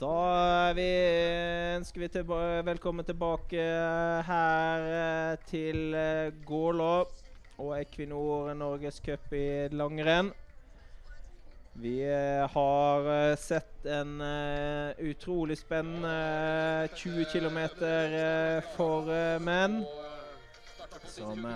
[0.00, 0.14] Da
[0.68, 0.86] er vi,
[1.78, 3.66] ønsker vi tilba velkommen tilbake
[4.28, 6.94] her eh, til eh, Gålå
[7.62, 10.32] og Equinor Norgescup i langrenn.
[11.74, 17.58] Vi eh, har eh, sett en eh, utrolig spennende 20 km
[18.76, 19.80] for eh, menn.
[21.06, 21.46] Som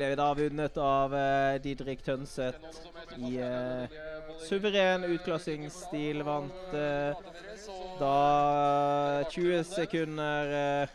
[0.00, 2.58] eh, vi da vunnet av uh, Didrik Tønseth
[3.18, 3.84] i uh,
[4.40, 6.22] suveren utklassingsstil.
[6.24, 7.12] Vant uh,
[8.00, 10.88] da 20 sekunder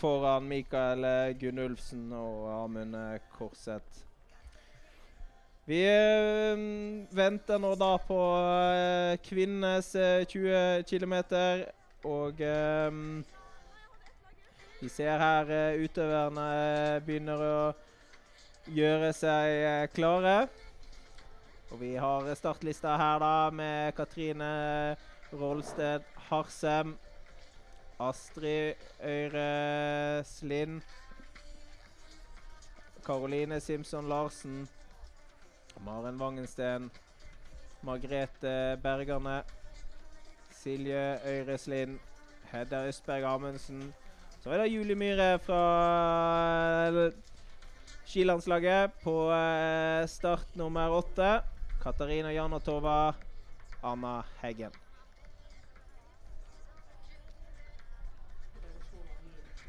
[0.00, 1.06] foran Mikael
[1.38, 2.98] Gunnulfsen og Amund
[3.36, 4.04] Korseth.
[5.68, 5.82] Vi
[7.14, 8.18] venter nå da på
[9.26, 11.14] kvinnenes eh, 20 km,
[12.08, 12.40] og
[14.80, 15.52] vi ser her
[15.84, 16.48] utøverne
[17.04, 17.58] begynner å
[18.74, 20.48] gjøre seg eh, klare.
[21.72, 24.96] Og vi har startlista her da med Katrine
[25.32, 26.96] Rolsted Harsem.
[28.00, 30.80] Astrid Øyre Slind.
[33.04, 34.68] Karoline Simson Larsen.
[35.84, 36.90] Maren Wangensten.
[37.82, 39.42] Margrethe Bergerne.
[40.50, 41.98] Silje Øyreslind.
[42.52, 43.94] Hedda Østberg Amundsen.
[44.40, 45.62] Så er det Julie Myhre fra
[48.08, 51.42] skilandslaget på eh, start nummer åtte.
[51.82, 53.14] Katarina Janatova,
[53.84, 54.72] Anna Heggen.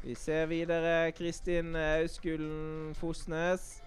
[0.02, 3.82] Vi ser videre Kristin Auskulen Fosnes.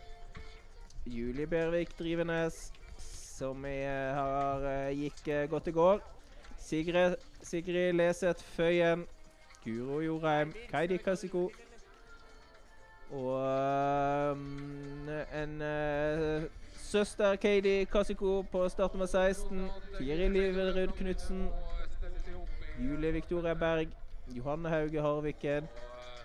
[1.05, 5.99] Julie Bervik Drivenes, som eh, har eh, gikk eh, godt i går.
[6.61, 9.03] Sigrid, Sigrid Leseth Føyen.
[9.65, 10.53] Guro Jorheim.
[10.69, 11.49] Kaidi Kasiko.
[13.14, 19.69] Og um, en uh, søster Kady Kasiko på start nummer 16.
[19.97, 21.50] Tiril Liverud Knutsen.
[22.80, 23.88] Julie Victoria Berg.
[24.36, 25.67] Johanne Hauge Harviken.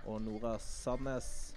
[0.06, 1.54] Og Nora Sandnes.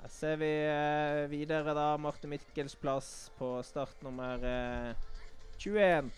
[0.00, 4.94] Her ser vi uh, videre da Marte Mikkels plass på start nummer uh,
[5.58, 6.10] 21.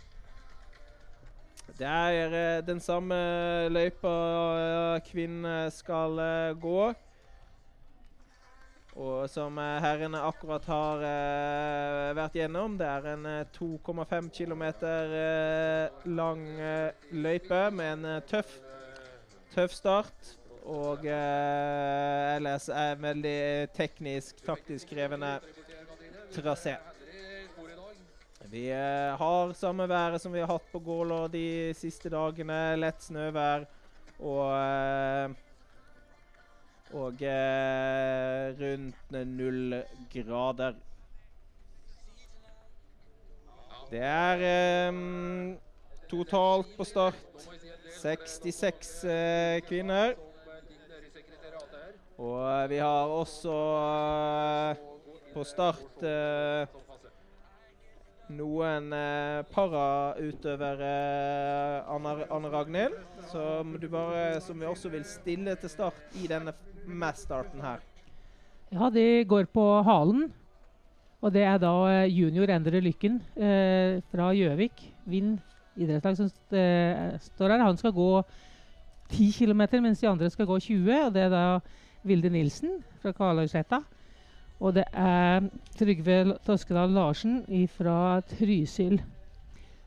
[1.75, 3.16] Det er eh, den samme
[3.69, 4.12] løypa
[4.60, 6.84] eh, kvinnene skal eh, gå.
[8.97, 11.03] Og som herrene akkurat har
[12.16, 14.65] vært gjennom, det er en eh, 2,5 km
[16.16, 16.47] lang
[17.12, 18.56] løype med en tøff,
[19.53, 20.34] tøff start.
[20.66, 23.38] Og ellers er en veldig
[23.77, 25.37] teknisk, taktisk krevende
[26.34, 26.78] trasé.
[28.51, 32.77] Vi eh, har samme været som vi har hatt på Gålå de siste dagene.
[32.79, 33.67] Lett snøvær
[34.23, 35.34] og eh,
[36.95, 39.75] Og eh, rundt null
[40.12, 40.77] grader.
[43.91, 45.57] Det er um,
[46.11, 47.49] totalt på start
[47.99, 50.15] 66 uh, kvinner.
[52.19, 54.87] Og vi har også uh,
[55.37, 56.86] på start eh,
[58.35, 60.95] noen eh, parautøvere,
[61.87, 62.97] eh, Anne Ragnhild,
[63.31, 66.55] som, bare, som vi også vil stille til start i denne
[66.87, 67.85] mass-starten her.
[68.73, 70.27] Ja, de går på halen.
[71.25, 75.39] Og det er da eh, junior Endre Lykken eh, fra Gjøvik, Vind
[75.77, 77.65] idrettslag, som st eh, står her.
[77.65, 78.11] Han skal gå
[79.15, 80.93] 10 km, mens de andre skal gå 20.
[81.07, 81.45] Og det er da
[82.07, 83.81] Vilde Nilsen fra Kvaløysletta.
[84.61, 85.44] Og det er
[85.77, 87.43] Trygve Toskedal Larsen
[87.77, 89.00] fra Trysil.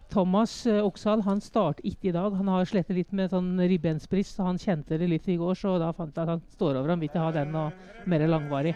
[0.09, 2.33] Thomas eh, Oksal han starter ikke i dag.
[2.37, 5.57] Han har slettet litt med sånn ribbensbrist, så han kjente det litt i går.
[5.57, 6.93] Så da fant jeg at han står over.
[6.93, 8.73] Han vil ikke ha den og mer langvarig.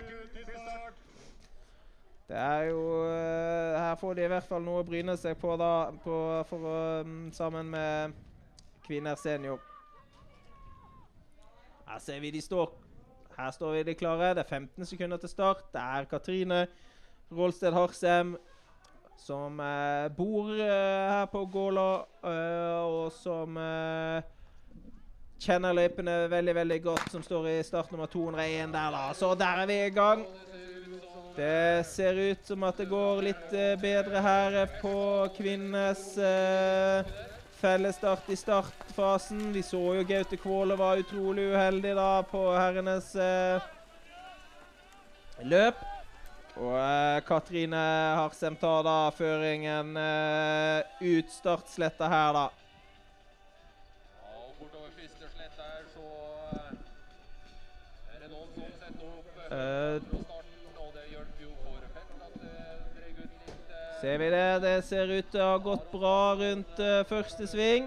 [2.29, 5.57] Det er jo eh, Her får de i hvert fall noe å bryne seg på,
[5.59, 5.73] da,
[6.05, 8.15] på, for mm, sammen med
[8.85, 9.61] Kvinner senior.
[11.87, 12.82] Her ser vi de står.
[13.37, 14.33] Her står vi de klare.
[14.37, 15.63] Det er 15 sekunder til start.
[15.73, 16.65] Det er Katrine
[17.33, 18.35] Rolsted Harsem
[19.17, 24.25] som eh, bor eh, her på Gåla, eh, og som eh,
[25.43, 29.03] kjenner løypene veldig veldig godt, som står i start nummer 201 der, da.
[29.15, 30.25] Så der er vi i gang.
[31.33, 34.95] Det ser ut som at det går litt eh, bedre her på
[35.37, 37.13] kvinnenes eh,
[37.63, 39.53] fellesstart i startfasen.
[39.53, 43.63] Vi så jo Gaute Kvåle var utrolig uheldig da på herrenes eh,
[45.47, 45.79] løp.
[46.59, 47.83] Og eh, Katrine
[48.19, 52.43] Harsem tar da føringen eh, ut startsletta her, da.
[54.19, 56.05] Ja, og bortover Fisterslett der, så
[58.11, 60.32] er det noen som setter opp Eh,
[64.03, 64.59] Ser vi det?
[64.59, 67.85] Det ser ut til å ha gått bra rundt uh, første sving.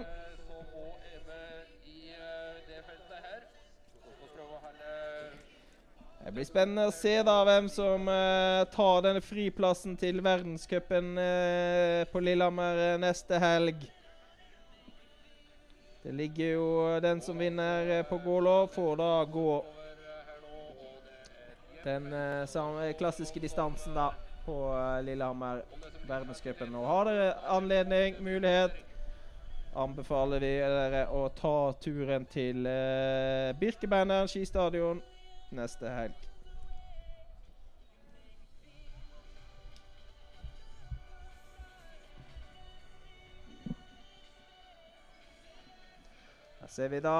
[6.25, 12.01] det blir spennende å se da hvem som uh, tar denne friplassen til verdenscupen uh,
[12.09, 13.85] på Lillehammer eh, neste helg.
[16.01, 16.67] Det ligger jo
[17.05, 19.51] Den som vinner på Gålå, får da gå
[21.85, 22.09] den
[22.49, 24.15] samme klassiske distansen da
[24.47, 25.61] på eh, Lillehammer
[26.07, 26.75] verdenscupen.
[26.75, 28.77] Og har dere anledning, mulighet,
[29.75, 35.03] anbefaler vi dere å ta turen til uh, Birkebeineren skistadion
[35.53, 36.23] neste helg.
[46.63, 47.17] Her ser vi da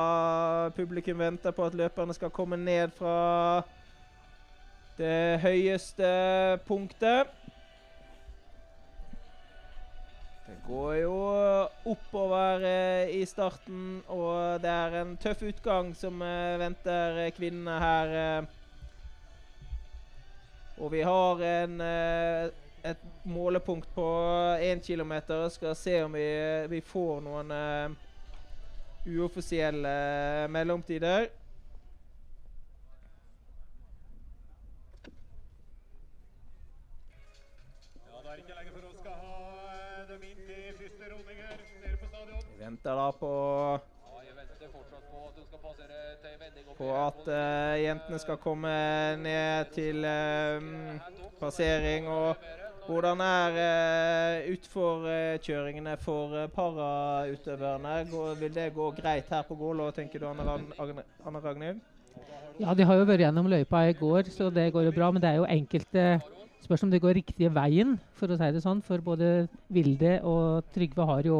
[0.75, 3.61] publikum venter på at løperne skal komme ned fra
[4.97, 6.07] det høyeste
[6.67, 7.29] punktet.
[10.47, 11.15] Det går jo
[11.91, 18.15] oppover eh, i starten, og det er en tøff utgang som eh, venter kvinnene her.
[18.21, 18.53] eh.
[20.77, 24.05] Og vi har en, et målepunkt på
[24.61, 26.27] en kilometer og Skal se om vi,
[26.69, 27.53] vi får noen
[29.07, 29.95] uoffisielle
[30.53, 31.31] mellomtider.
[42.67, 43.31] Venter da på,
[43.79, 46.69] Ja, jeg venter fortsatt på at de skal passere til vending.
[46.77, 48.71] på at eh, jentene skal komme
[49.23, 50.99] ned til um,
[51.39, 52.07] passering.
[52.11, 52.35] Og
[52.87, 57.95] hvordan er uh, utforkjøringene for uh, parautøverne?
[58.41, 60.59] Vil det gå greit her på Gålå, tenker du, Anne,
[61.25, 61.79] Anne Ragnhild?
[62.59, 65.11] Ja, de har jo vært gjennom løypa i går, så det går jo bra.
[65.11, 66.07] Men det er jo enkelte
[66.63, 68.81] spørs om det går riktige veien, for å si det sånn.
[68.83, 71.39] For både Vilde og Trygve har jo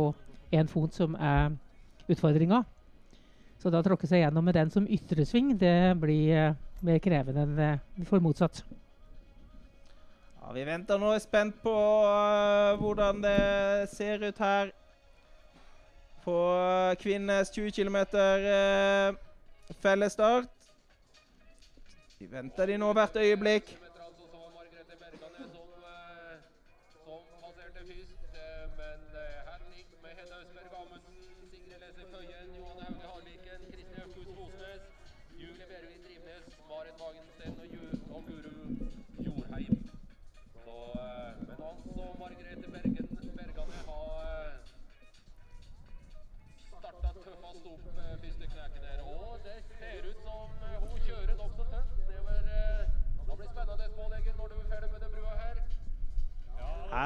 [0.52, 1.54] én fot som er
[2.08, 2.64] utfordringa.
[3.58, 7.62] Så da tråkke seg gjennom med den som ytresving, det blir eh, mer krevende enn
[7.64, 8.62] eh, får motsatt.
[10.42, 11.74] Ja, vi venter nå er spent på
[12.08, 14.70] uh, hvordan det ser ut her
[16.24, 16.38] på
[17.02, 17.98] kvinnenes 20 km
[19.84, 20.48] fellesstart.
[22.20, 23.76] Vi venter de nå hvert øyeblikk.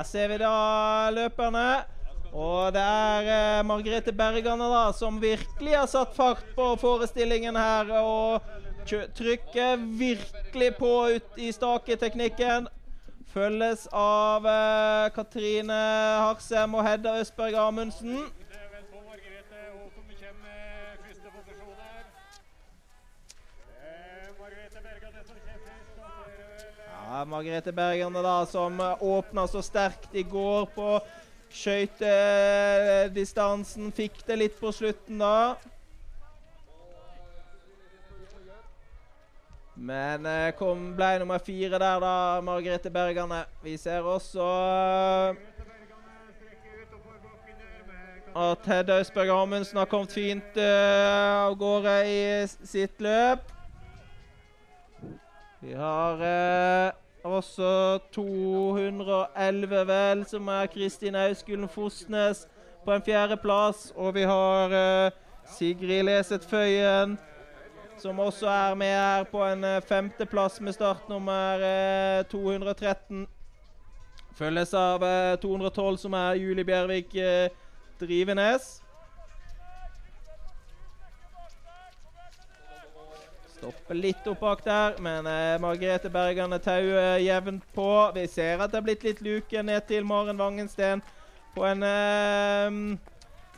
[0.02, 1.84] Her ser vi da løperne.
[2.34, 7.92] Og det er eh, Margrethe Bergane da, som virkelig har satt fart på forestillingen her.
[8.02, 8.42] Og
[8.90, 12.66] trykker virkelig på ut i staketeknikken.
[13.30, 15.78] Følges av eh, Katrine
[16.24, 18.18] Harsem og Hedda Østberg Amundsen.
[18.50, 22.04] Det er vel på Margrethe og som kommer med første posisjon her.
[23.78, 28.46] Eh, Margrethe Bergane som kommer først, og så er det vel eh, Margrethe Bergerne, da,
[28.46, 31.00] som eh, åpna så sterkt i går på
[31.52, 33.92] skøytedistansen.
[33.92, 35.56] Fikk det litt på slutten da.
[39.76, 43.46] Men eh, kom, ble nummer fire der, da, Margrethe Bergerne.
[43.64, 45.36] Vi ser også eh,
[48.32, 53.44] at Hedda Østberg Amundsen har kommet fint uh, av gårde i sitt løp.
[55.60, 56.16] Vi har
[57.24, 62.48] eh, også 211, vel, som er Kristin Auskulen Fosnes
[62.86, 63.94] på en fjerdeplass.
[63.96, 65.12] Og vi har uh,
[65.58, 67.18] Sigrid Leset Føyen,
[67.98, 71.62] som også er med her på en eh, femteplass med startnummer
[72.22, 73.28] uh, 213.
[74.42, 77.52] Følges av eh, 212, som er Julie Bjervik eh,
[78.02, 78.80] Drivenes.
[83.62, 87.90] Stopper litt opp bak der, men eh, Margrethe Bergane tauer jevnt på.
[88.16, 91.04] Vi ser at det er blitt litt luke ned til Maren Wangensten
[91.54, 92.80] på en eh,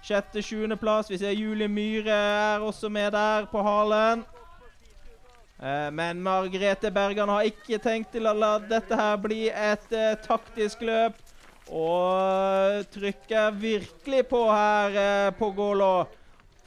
[0.04, 1.08] sjette-sjuendeplass.
[1.08, 4.26] Vi ser Julie Myhre er også med der på halen.
[5.64, 10.18] Eh, men Margrethe Bergan har ikke tenkt til å la dette her bli et eh,
[10.26, 11.16] taktisk løp.
[11.72, 15.94] Og trykker virkelig på her eh, på Gålå.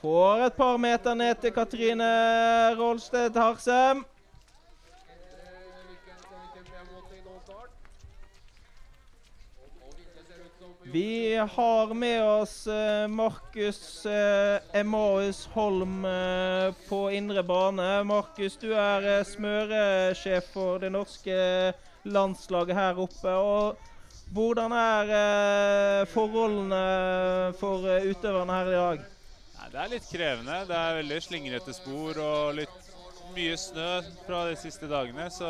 [0.06, 2.06] Får et par meter ned til Katrine
[2.78, 4.04] Rolsted Harsem.
[10.92, 18.04] Vi har med oss eh, Markus eh, Emmaus Holm eh, på indre bane.
[18.06, 21.40] Markus, du er smøresjef for det norske
[22.06, 23.34] landslaget her oppe.
[23.34, 26.86] og Hvordan er forholdene
[27.58, 29.06] for utøverne her i dag?
[29.72, 30.58] Det er litt krevende.
[30.68, 32.92] Det er veldig slingrete spor og litt
[33.36, 33.88] mye snø
[34.26, 35.26] fra de siste dagene.
[35.32, 35.48] Så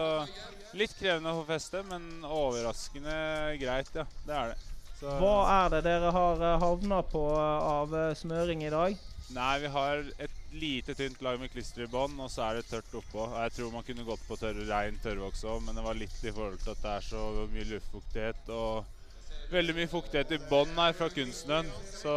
[0.76, 3.18] litt krevende å få feste, men overraskende
[3.60, 4.06] greit, ja.
[4.26, 4.62] Det er det.
[4.96, 8.96] Så, Hva er det dere har eh, havna på eh, av eh, smøring i dag?
[9.36, 12.68] Nei, vi har et lite tynt lag med klister i bånn, og så er det
[12.70, 13.26] tørt oppå.
[13.42, 16.32] Jeg tror man kunne gått på tørr, rein tørrvoks òg, men det var litt i
[16.32, 20.96] forhold til at det er så mye luftfuktighet og veldig mye fuktighet i bånn her
[20.96, 21.68] fra kunstsnøen.
[21.92, 22.14] Så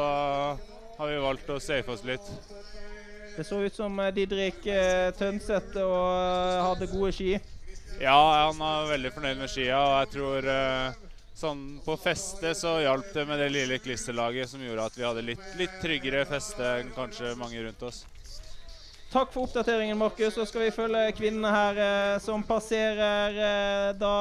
[1.00, 2.32] har vi valgt å safe oss litt.
[3.38, 7.32] Det så ut som eh, Didrik eh, Tønseth og eh, hadde gode ski.
[8.00, 8.18] Ja,
[8.50, 10.50] han er veldig fornøyd med skia, og jeg tror
[11.40, 15.24] sånn på feste så hjalp det med det lille klisterlaget som gjorde at vi hadde
[15.24, 18.04] litt, litt tryggere feste enn kanskje mange rundt oss.
[19.10, 20.36] Takk for oppdateringen, Markus.
[20.36, 24.16] Så skal vi følge kvinnene her eh, som passerer eh, da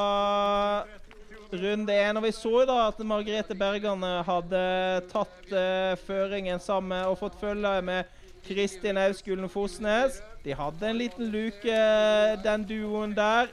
[1.53, 2.17] runde én.
[2.17, 4.63] Og vi så da at Margrethe Bergane hadde
[5.13, 8.05] tatt uh, føringen sammen og fått følge med
[8.47, 10.23] Kristin Auskulen Fosnes.
[10.45, 11.79] De hadde en liten luke,
[12.45, 13.51] den duoen der.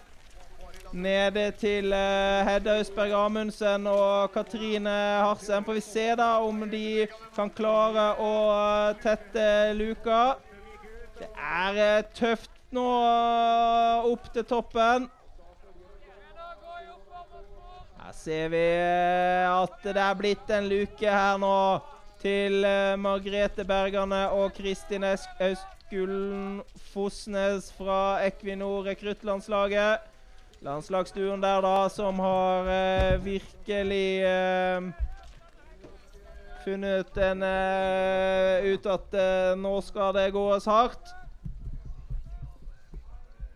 [0.95, 4.89] Nede til uh, Hedda Østberg Amundsen og Katrine
[5.25, 5.65] Harsen.
[5.65, 10.37] Får vi se da om de kan klare å eh, tette luka.
[11.19, 15.09] Det er uh, tøft nå eh, opp til toppen.
[17.99, 18.63] Her ser vi
[19.45, 21.55] at det er blitt en luke her nå
[22.21, 26.61] til eh, Margrethe Bergane og Kristin Auskulen
[26.93, 30.11] Fosnes fra Equinor rekruttlandslaget.
[30.65, 34.87] Landslagsduoen der, da, som har eh, virkelig eh,
[36.65, 41.13] funnet en, eh, ut at eh, nå skal det gås hardt.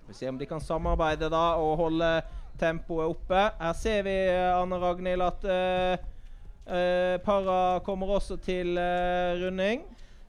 [0.09, 2.11] Vi ser om de kan samarbeide da og holde
[2.59, 3.43] tempoet oppe.
[3.59, 8.77] Her ser vi, eh, Anne Ragnhild, at uh, para kommer også til
[9.41, 9.81] runding.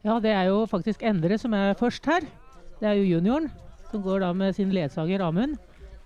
[0.04, 2.25] Ja, det er jo faktisk Endre som er først her.
[2.80, 3.50] Det er jo junioren
[3.90, 5.58] som går da med sin ledsager Amund.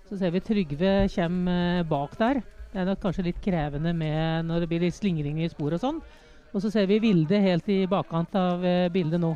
[0.09, 2.41] Så ser vi Trygve kommer bak der.
[2.73, 5.79] Det er nok kanskje litt krevende med når det blir litt slingring i spor og
[5.79, 6.03] sånn.
[6.51, 9.31] Og så ser vi Vilde helt i bakkant av bildet nå.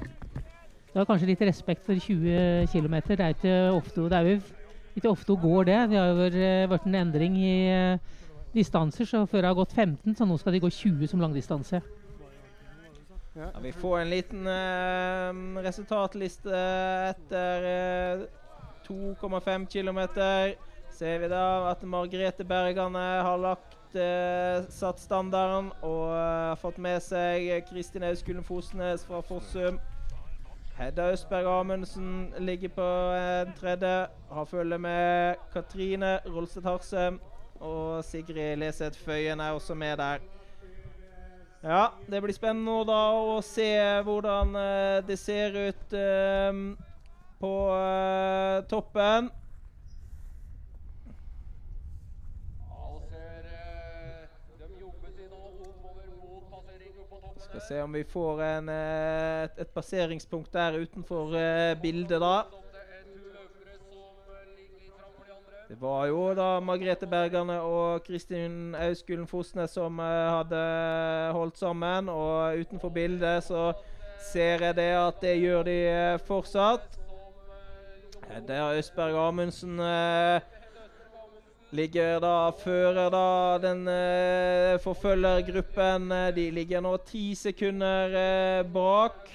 [0.90, 2.96] Det har kanskje litt respekt for 20 km.
[3.08, 4.59] Det er ikke ofte, det er
[4.96, 5.80] ikke ofte hun går det.
[5.92, 8.00] Det har jo vært, eh, en endring i eh,
[8.54, 11.82] distanser, så før det har gått 15, så nå skal de gå 20 som langdistanse.
[13.38, 16.62] Ja, vi får en liten uh, resultatliste
[17.14, 17.68] etter
[18.20, 18.26] uh,
[18.88, 20.00] 2,5 km.
[20.92, 27.48] Ser vi da at Margrethe Bergane har lagt uh, satt standarden og fått med seg
[27.70, 29.80] Kristin Auskulen Fosnes fra Fossum.
[30.80, 32.82] Hedda Østberg Amundsen ligger på
[33.12, 34.08] en tredje.
[34.32, 37.20] Har følge med Katrine Rolstedt Harsem.
[37.60, 40.18] Og Sigrid Leseth Føyen er også med der.
[41.64, 43.68] Ja, det blir spennende da å se
[44.08, 46.78] hvordan eh, det ser ut um,
[47.44, 49.28] på uh, toppen.
[52.70, 54.24] Ja, ser eh,
[54.64, 57.49] de jobber seg nå oppover mot passering oppe på toppen.
[57.60, 62.44] Skal se om vi får en, eh, et, et passeringspunkt der utenfor eh, bildet, da.
[62.48, 62.70] Det.
[65.70, 70.62] Det var jo da Margrethe Bergane og Kristin Auskulen Fosnes som eh, hadde
[71.36, 72.10] holdt sammen.
[72.10, 73.74] Og utenfor bildet så
[74.32, 75.80] ser jeg det at det gjør de
[76.26, 76.96] fortsatt.
[76.96, 78.56] fortsatt.
[78.56, 80.59] har Østberg Amundsen eh,
[81.72, 86.12] ligger da fører da den eh, forfølgergruppen.
[86.12, 89.30] Eh, De ligger nå ti sekunder eh, bak.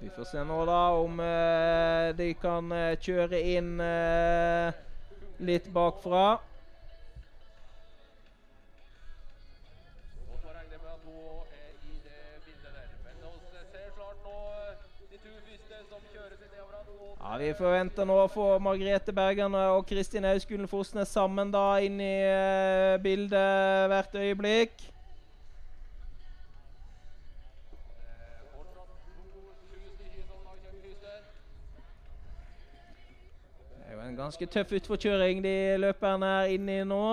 [0.00, 4.78] Vi får se nå da om eh, de kan eh, kjøre inn eh,
[5.44, 6.38] litt bakfra.
[17.30, 22.00] Ja, Vi forventer nå å få Margrethe Bergen og Kristin Auskulen Fosnes sammen da inn
[22.02, 24.82] i eh, bildet hvert øyeblikk.
[33.76, 35.54] Det er jo en ganske tøff utforkjøring de
[35.86, 37.04] løperne er inne i nå.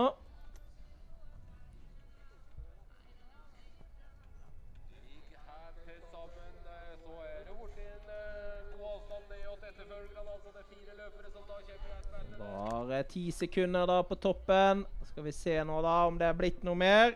[12.98, 14.80] Bare ti sekunder da på toppen.
[15.06, 17.12] Skal vi se nå da om det er blitt noe mer.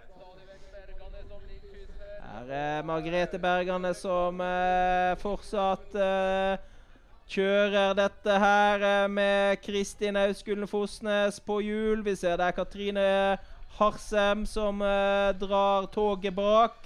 [2.21, 6.61] Her er Margrethe Bergane som eh, fortsatt eh,
[7.33, 12.05] kjører dette her eh, med Kristin Auskullen Fosnes på hjul.
[12.05, 13.07] Vi ser det er Katrine
[13.79, 16.77] Harsem som eh, drar toget bak.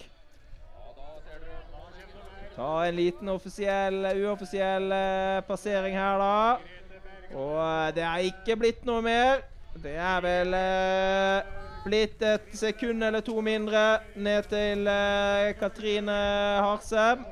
[2.56, 6.85] Ta en liten offisiell, uoffisiell eh, passering her, da.
[7.34, 9.44] Og eh, det er ikke blitt noe mer.
[9.84, 11.56] Det er vel eh,
[11.86, 16.20] blitt et sekund eller to mindre ned til eh, Katrine
[16.64, 17.26] Harsem.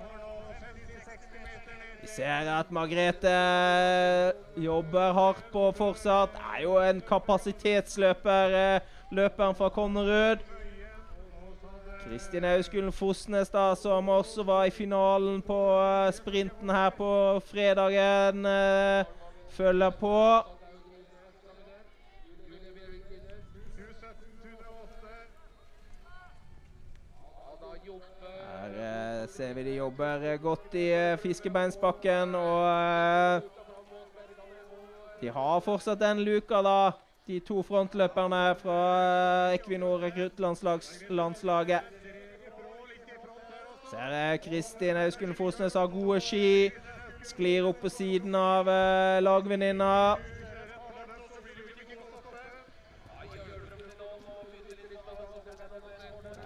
[2.03, 3.33] Vi ser at Margrethe
[4.59, 6.35] jobber hardt på fortsatt.
[6.53, 8.79] Er jo en kapasitetsløper, eh,
[9.11, 10.43] løperen fra Konnerud.
[12.03, 18.45] Kristin Auskulen Fosnes, da, som også var i finalen på eh, sprinten her på fredagen,
[19.53, 20.17] følger på.
[28.63, 33.41] Her eh, ser vi de jobber godt i eh, fiskebeinsbakken, og eh,
[35.21, 36.91] de har fortsatt den luka, da.
[37.27, 41.81] De to frontløperne fra Equinor rekruttlandslaget.
[43.91, 46.71] Ser Kristin Auskullen Fosnes har gode ski.
[47.23, 50.17] Sklir opp på siden av eh, lagvenninna.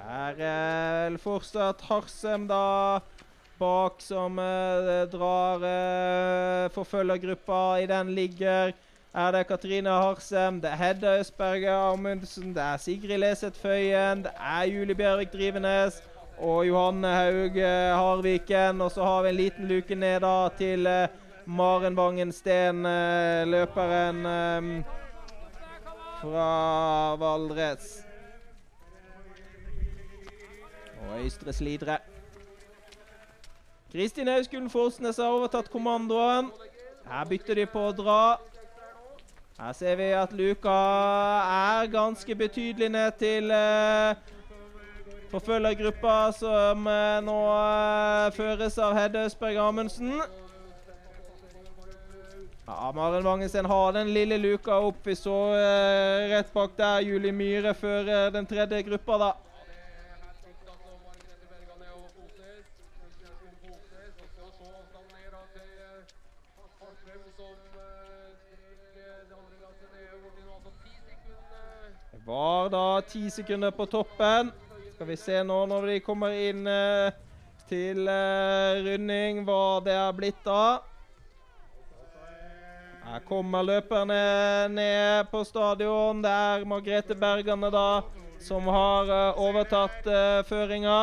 [0.07, 2.99] Der er fortsatt Harsem da
[3.57, 7.79] bak som eh, drar eh, forfølgergruppa.
[7.81, 8.73] I den ligger
[9.17, 14.33] er det Katrine Harsem, det er Hedda Østberget Amundsen, det er Sigrid Leseth Føyen, det
[14.37, 16.03] er Julie Bjørvik Drivenes
[16.37, 18.81] og Johanne Haug Harviken.
[18.81, 21.07] Og så har vi en liten luke ned da til eh,
[21.47, 24.83] Maren Vangen Steen, eh, løperen eh,
[26.19, 28.03] fra Valdres.
[31.01, 31.97] Og Øystre Slidre.
[33.91, 36.51] Kristin Auskullen Forsnes har overtatt kommandoen.
[37.07, 38.21] Her bytter de på å dra.
[39.57, 40.75] Her ser vi at luka
[41.47, 44.35] er ganske betydelig ned til eh,
[45.31, 50.21] forfølgergruppa, som eh, nå eh, føres av Hedde Østberg Amundsen.
[52.67, 55.01] Ja, Maren Vangensen har den lille luka opp.
[55.03, 59.33] Vi så eh, rett bak der Julie Myhre før den tredje gruppa, da.
[72.11, 74.51] Det var da ti sekunder på toppen.
[74.97, 77.13] Skal vi se nå når de kommer inn uh,
[77.69, 80.87] til uh, runding, hva det er blitt av.
[83.05, 84.17] Her kommer løperne
[84.73, 86.23] ned på stadion.
[86.25, 88.01] Det er Margrethe Bergane da
[88.41, 90.97] som har uh, overtatt uh, føringa.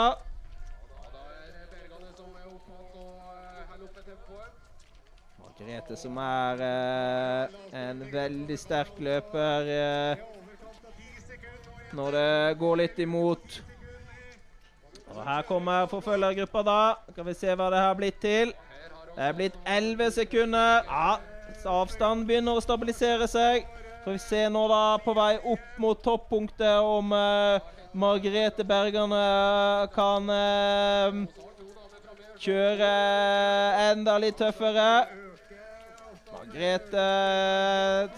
[5.38, 10.24] Margrethe som er eh, en veldig sterk løper eh,
[11.94, 13.62] når det går litt imot.
[15.14, 16.94] Og Her kommer forfølgergruppa, da.
[17.12, 18.52] Skal vi se hva det har blitt til.
[19.14, 20.82] Det er blitt 11 sekunder.
[20.90, 21.16] Ja,
[21.70, 23.68] avstanden begynner å stabilisere seg.
[24.04, 27.62] Får vi se nå da på vei opp mot toppunktet om uh,
[27.96, 29.22] Margrethe Bergerne
[29.94, 31.44] kan uh,
[32.42, 32.90] kjøre
[33.86, 35.06] enda litt tøffere.
[36.34, 37.06] Margrethe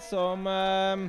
[0.09, 1.05] som eh,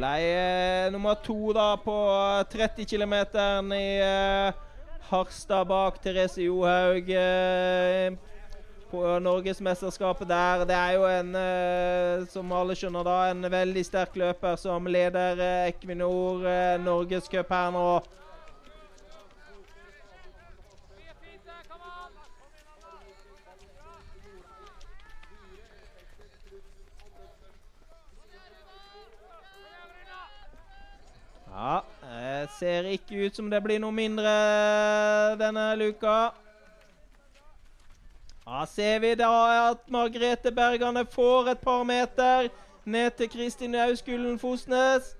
[0.00, 1.94] ble eh, nummer to da på
[2.52, 3.14] 30 km
[3.76, 4.52] i eh,
[5.10, 8.14] Harstad bak Therese Johaug eh,
[8.90, 10.64] på Norgesmesterskapet der.
[10.64, 15.38] Det er jo en, eh, som alle skjønner, da, en veldig sterk løper som leder
[15.38, 17.86] eh, Equinor eh, Norgescup her nå.
[31.60, 34.30] Ja, det ser ikke ut som det blir noe mindre
[35.36, 36.30] denne luka.
[38.46, 39.28] Ja, ser vi da
[39.66, 42.48] at Margrethe Bergane får et par meter
[42.84, 45.12] ned til Kristin Auskullen Fosnes.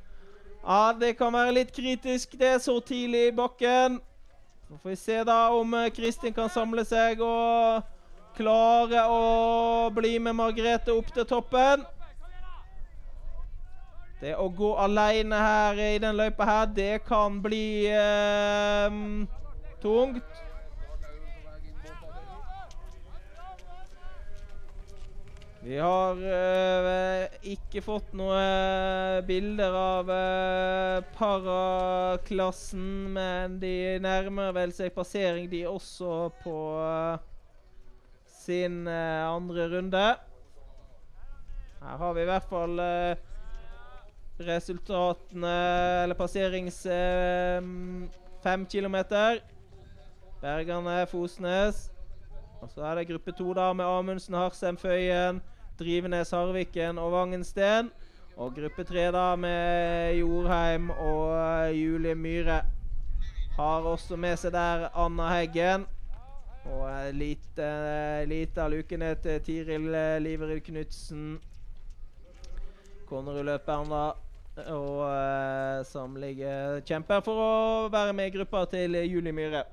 [0.65, 4.01] Ja, det kan være litt kritisk det så tidlig i bakken.
[4.69, 7.85] Så får vi se da om eh, Kristin kan samle seg og
[8.41, 11.85] klare å bli med Margrethe opp til toppen.
[14.21, 18.97] Det å gå alene her i den løypa her, det kan bli eh,
[19.81, 20.41] tungt.
[25.61, 34.93] Vi har eh, ikke fått noe bilder av eh, paraklassen, men de nærmer vel seg
[34.97, 37.27] passering, de også, på eh,
[38.41, 40.05] sin eh, andre runde.
[41.81, 43.30] Her har vi i hvert fall eh,
[44.47, 45.55] resultatene,
[46.03, 47.63] eller passerings eh,
[48.43, 49.41] fem kilometer.
[50.41, 51.91] Bergane, Fosnes.
[52.61, 55.41] Og så er det gruppe to da med Amundsen, Harsem, Føyen,
[55.79, 57.91] Drivenes, Harviken og Vangensten.
[58.37, 62.63] Og gruppe tre da med Jorheim og eh, Julie Myhre.
[63.57, 65.87] Har også med seg der Anna Heggen.
[66.65, 69.87] Og en lite, uh, lite av luken ned til Tiril
[70.21, 71.39] Liverud Knutsen.
[73.09, 74.30] Konnerud-løperen, da.
[74.69, 79.65] Og uh, som ligger kjemper for å være med i gruppa til Julie Myhre.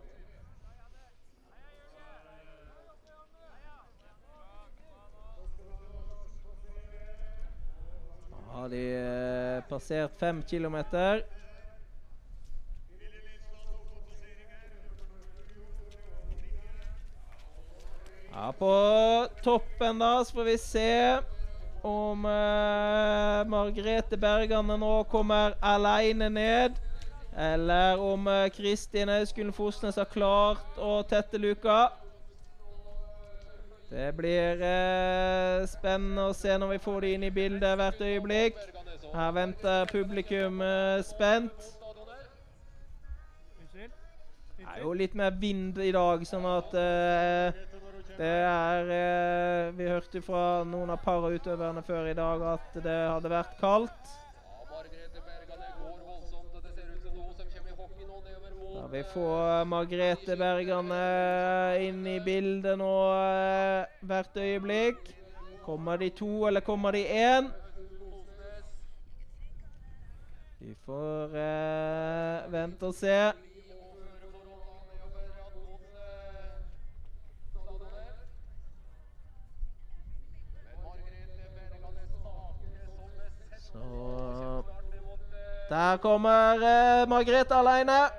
[8.31, 11.25] Da har de uh, passert fem kilometer.
[18.37, 18.69] Ja, på
[19.43, 20.89] toppen da så får vi se
[21.85, 26.79] om uh, Margrethe Bergane nå kommer aleine ned.
[27.37, 31.89] Eller om uh, Kristin Auskulen Fosnes har klart å tette luka.
[33.87, 38.59] Det blir uh, spennende å se når vi får de inn i bildet hvert øyeblikk.
[39.13, 40.59] Her venter publikum
[41.07, 41.69] spent.
[44.57, 46.75] Det er jo litt mer vind i dag, sånn at
[48.17, 53.31] det er eh, Vi hørte fra noen av parautøverne før i dag at det hadde
[53.31, 54.15] vært kaldt.
[58.77, 61.03] Ja, vi får Margrethe Bergane
[61.85, 65.13] inn i bildet nå eh, hvert øyeblikk.
[65.65, 67.49] Kommer de to, eller kommer de én?
[70.59, 73.19] Vi får eh, vente og se.
[83.67, 84.63] Så
[85.69, 88.09] Der kommer eh, Margrethe alene.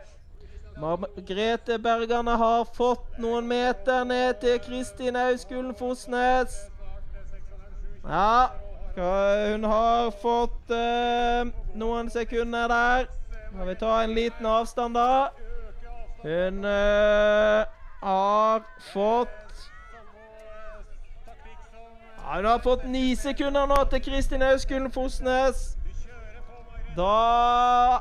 [0.76, 6.58] Margrethe Bergane har fått noen meter ned til Kristin Auskulen Fosnes.
[8.04, 8.46] Ja,
[8.96, 13.08] hun har fått eh, noen sekunder der.
[13.48, 15.28] Skal vi ta en liten avstand, da?
[16.22, 17.64] Hun eh,
[18.02, 19.28] har fått
[22.16, 25.77] ja, Hun har fått ni sekunder nå til Kristin Auskulen Fosnes.
[26.96, 27.98] Da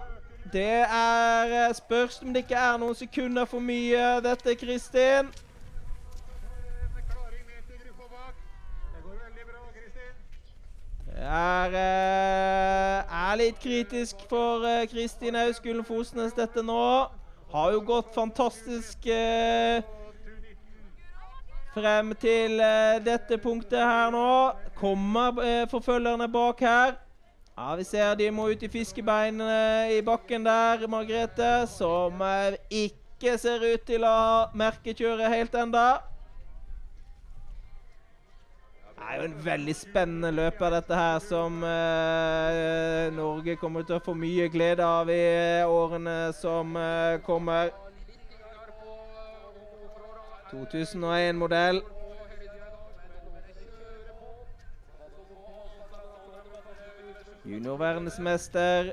[0.54, 5.28] Det er eh, Spørs om det ikke er noen sekunder for mye, dette, Kristin.
[11.18, 17.08] Det er, eh, er litt kritisk for eh, Kristin Auskulen Fosnes, dette nå.
[17.52, 19.82] Har jo gått fantastisk eh,
[21.74, 24.30] frem til eh, dette punktet her nå.
[24.78, 26.96] Kommer eh, forfølgerne bak her.
[27.58, 31.66] Ja, Vi ser de må ut i fiskebeinene i bakken der, Margrethe.
[31.66, 32.22] Som
[32.70, 35.88] ikke ser ut til å ha merkekjøret helt enda.
[38.94, 44.06] Det er jo en veldig spennende løper, dette her, som eh, Norge kommer til å
[44.06, 45.22] få mye glede av i
[45.66, 47.74] årene som eh, kommer.
[50.52, 51.82] 2001-modell.
[57.48, 58.92] Juniorverdensmester.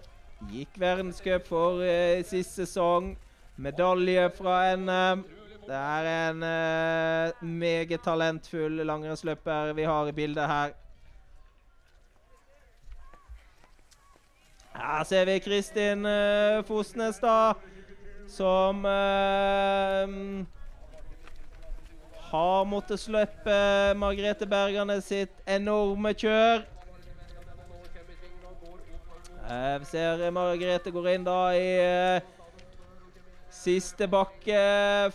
[0.51, 3.14] Gikk verdenscup for eh, sist sesong.
[3.57, 5.25] Medalje fra NM.
[5.64, 10.75] Det er en eh, meget talentfull langrennsløper vi har i bildet her.
[14.75, 17.53] Her ser vi Kristin eh, Fosnes, da,
[18.29, 20.14] som eh,
[22.31, 23.59] har måttet slippe
[23.97, 26.73] Margrethe Bergane sitt enorme kjør.
[29.50, 32.28] Eh, vi ser Margrethe går inn da i eh,
[33.52, 34.61] siste bakke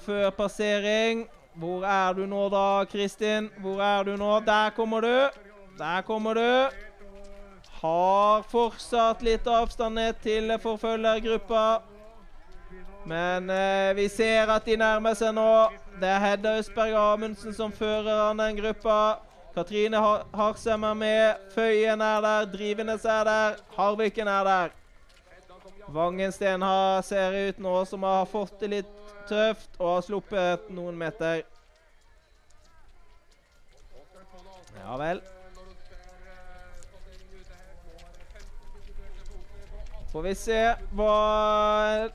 [0.03, 1.23] før passering.
[1.57, 3.49] Hvor er du nå da, Kristin?
[3.59, 4.39] Hvor er du nå?
[4.45, 5.41] Der kommer du.
[5.79, 6.75] Der kommer du.
[7.81, 11.81] Har fortsatt litt avstand ned til forfølgergruppa.
[13.09, 15.49] Men eh, vi ser at de nærmer seg nå.
[15.97, 18.99] Det er Hedda Østberg Amundsen som fører an den gruppa.
[19.53, 19.97] Katrine
[20.33, 21.35] Harsem er med.
[21.55, 22.45] Føyen er der.
[22.45, 23.55] Drivenes er der.
[23.77, 24.69] Harviken er der.
[25.87, 28.91] Vangensten har, ser ut nå som har fått det litt
[29.29, 31.41] tøft og har sluppet noen meter.
[34.77, 35.21] Ja vel.
[40.09, 40.61] Får vi se
[40.97, 41.15] hva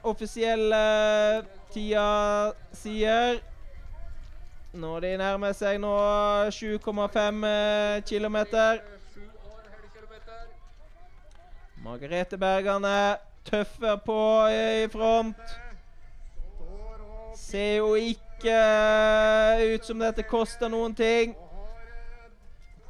[0.02, 0.84] offisielle
[1.74, 2.06] tida
[2.74, 3.42] sier.
[4.74, 5.92] Når de nærmer seg nå
[6.50, 7.44] 7,5
[8.08, 8.38] km.
[11.84, 15.54] Margrethe Bergane tøffer på i front.
[17.36, 18.56] Ser jo ikke
[19.74, 21.36] ut som dette koster noen ting.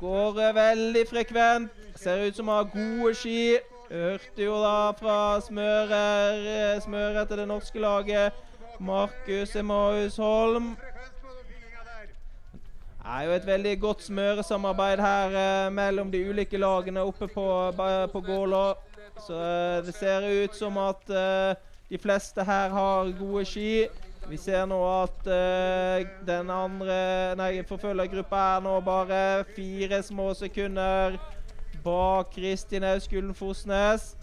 [0.01, 1.85] Går eh, veldig frekvent.
[2.01, 3.59] Ser ut som å ha gode ski.
[3.91, 8.43] Hørte jo da fra smører, eh, smører til det norske laget.
[8.81, 10.75] Markus Emaus Holm.
[13.05, 17.45] Det er jo et veldig godt smøresamarbeid her eh, mellom de ulike lagene oppe på,
[17.77, 18.63] ba- på Gålå.
[19.27, 21.53] Så eh, det ser ut som at eh,
[21.91, 23.85] de fleste her har gode ski.
[24.25, 26.97] Vi ser nå at eh, den andre
[27.37, 29.21] Nei, forfølgergruppa er nå bare
[29.53, 31.19] fire små sekunder
[31.85, 34.15] bak Kristin Auskullen Fosnes.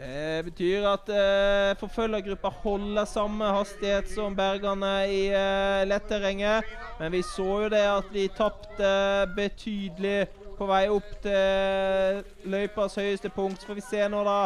[0.00, 6.64] Det betyr at eh, forfølgergruppa holder samme hastighet som bergene i eh, letterrenget.
[7.00, 8.92] Men vi så jo det at de tapte
[9.36, 13.60] betydelig på vei opp til løypas høyeste punkt.
[13.60, 14.38] Så får vi se nå da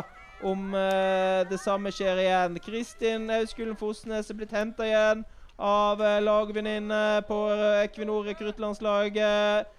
[0.42, 2.58] om eh, det samme skjer igjen.
[2.58, 5.22] Kristin Auskulen Fosnes er blitt henta igjen
[5.54, 7.40] av eh, lagvenninne på
[7.84, 9.70] Equinor rekruttlandslaget.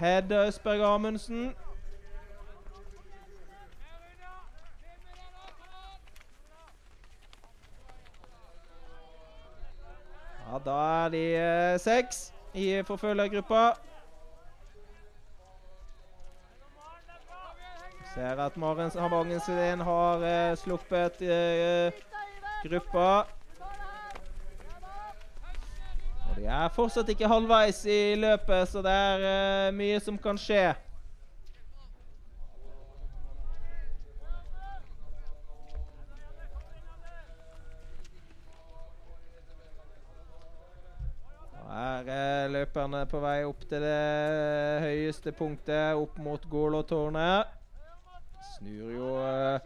[0.00, 1.50] Hedde Østberg Amundsen.
[10.48, 13.74] Ja, da er de eh, seks i forfølgergruppa.
[18.14, 21.92] Ser at Maren Havangensen har eh, sluppet eh,
[22.64, 23.26] gruppa.
[26.30, 29.28] Og de er fortsatt ikke halvveis i løpet, så det er
[29.68, 30.72] eh, mye som kan skje.
[41.52, 42.04] Nå er
[42.88, 47.46] løperne på vei opp til det høyeste punktet, opp mot Golotårnet.
[48.56, 49.60] Snur jo uh,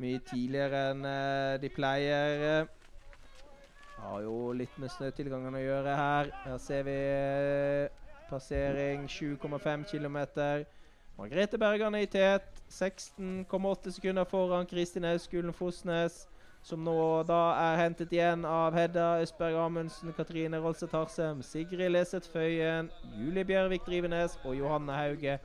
[0.00, 2.68] mye tidligere enn uh, de pleier.
[4.00, 6.30] Har jo litt med snøtilgangen å gjøre her.
[6.44, 7.88] Her ser vi eh,
[8.30, 10.16] passering 7,5 km.
[11.18, 12.48] Margrethe Bergan i tet.
[12.70, 16.22] 16,8 sekunder foran Kristin Auskulen Fosnes,
[16.62, 16.94] som nå
[17.28, 23.44] da er hentet igjen av Hedda Østberg Amundsen, Katrine Rolseth Harsem, Sigrid Leseth Føyen, Julie
[23.44, 25.38] Bjørvik Drivenes og Johanne Hauge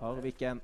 [0.00, 0.62] Harviken.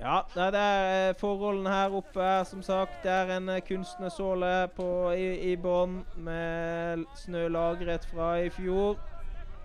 [0.00, 4.70] Ja, det er eh, forholdene her oppe er som sagt Det er en eh, kunstnersåle
[5.12, 8.96] i, i bånn med snø lagret fra i fjor.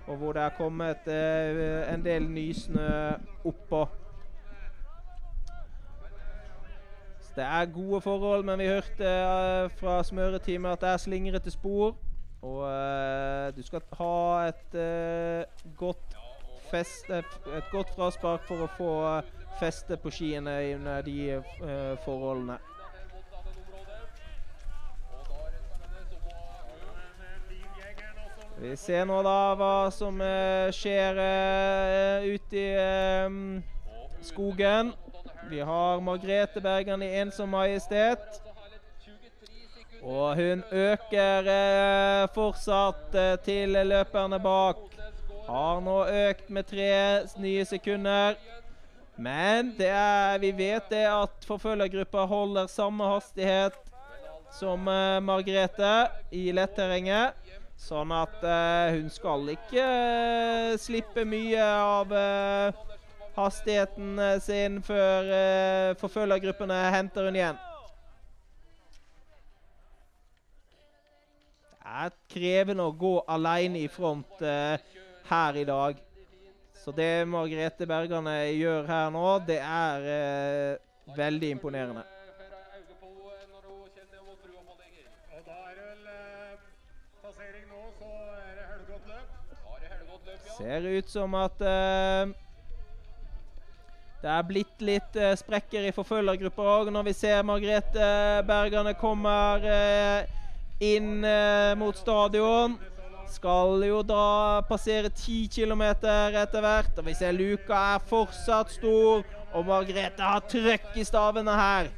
[0.08, 3.16] Og hvor det er kommet eh, en del nysnø
[3.48, 3.88] oppå.
[7.24, 11.52] Så det er gode forhold, men vi hørte uh, fra smøreteamet at det er slingrete
[11.52, 11.96] spor.
[12.42, 16.18] Og uh, du skal ha et uh, godt
[16.72, 17.26] fest, et,
[17.72, 18.94] godt fraspark for å få
[19.60, 21.42] feste på skiene under de
[22.06, 22.58] forholdene.
[28.56, 30.20] Vi ser nå da hva som
[30.76, 31.20] skjer
[32.26, 32.70] ute i
[34.26, 34.96] skogen.
[35.50, 38.42] Vi har Margrethe Bergan i ensom majestet.
[40.02, 44.82] Og hun øker eh, fortsatt eh, til løperne bak.
[45.48, 46.92] Har nå økt med tre
[47.42, 48.38] nye sekunder.
[49.18, 53.78] Men er, vi vet det at forfølgergruppa holder samme hastighet
[54.54, 55.94] som eh, Margrethe
[56.32, 57.38] i letterrenget.
[57.78, 59.88] Sånn at eh, hun skal ikke
[60.82, 62.14] slippe mye av
[63.36, 67.60] hastigheten eh, sin før uh, forfølgergruppene henter hun igjen.
[71.76, 74.76] Det er krevende å gå alene i front uh,
[75.30, 76.02] her i dag.
[76.86, 82.06] Så det Margrethe Bergane gjør her nå, det er uh, veldig imponerende.
[90.58, 92.30] Ser ut som at eh,
[94.26, 98.08] det er blitt litt eh, sprekker i forfølgergrupper òg, når vi ser Margrethe
[98.48, 100.32] Bergane kommer eh,
[100.82, 102.74] inn eh, mot stadion.
[103.30, 106.98] Skal jo da passere 10 km etter hvert.
[106.98, 109.22] Og vi ser luka er fortsatt stor,
[109.54, 111.94] og Margrethe har trøkk i stavene her.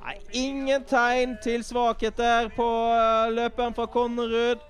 [0.00, 4.62] Nei, ingen tegn til svakheter på eh, løperen fra Konnerud.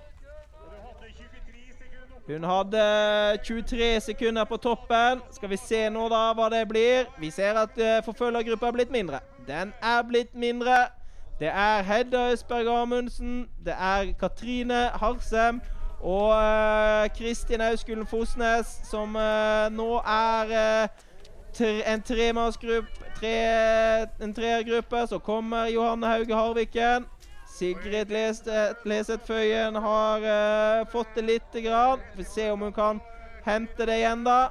[2.33, 5.21] Hun hadde 23 sekunder på toppen.
[5.31, 7.09] Skal vi se nå da hva det blir.
[7.19, 9.19] Vi ser at uh, forfølgergruppa er blitt mindre.
[9.47, 10.77] Den er blitt mindre.
[11.39, 15.61] Det er Hedda Østberg Amundsen, det er Katrine Harsem
[16.01, 20.87] og uh, Kristin Auskulen Fosnes, som uh, nå er
[21.59, 25.07] en tremannsgruppe tre, En treergruppe.
[25.07, 27.05] Så kommer Johanne Hauge Harviken.
[27.61, 31.99] Sigrid Leseth Føyen har uh, fått det lite grann.
[32.15, 33.01] Vi får se om hun kan
[33.45, 34.49] hente det igjen, da.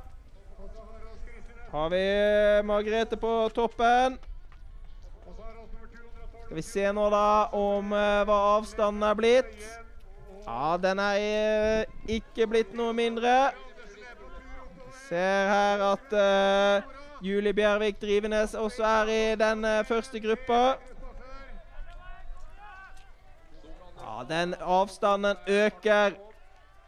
[1.73, 2.03] Har vi
[2.66, 4.14] Margrethe på toppen.
[6.44, 9.59] Skal vi se nå, da, om uh, hva avstanden er blitt.
[10.46, 13.51] Ja, den er ikke blitt noe mindre.
[15.09, 16.14] Ser her at
[17.27, 20.79] Julie Bjervik Drivenes også er i den første gruppa.
[24.29, 26.11] Den avstanden øker.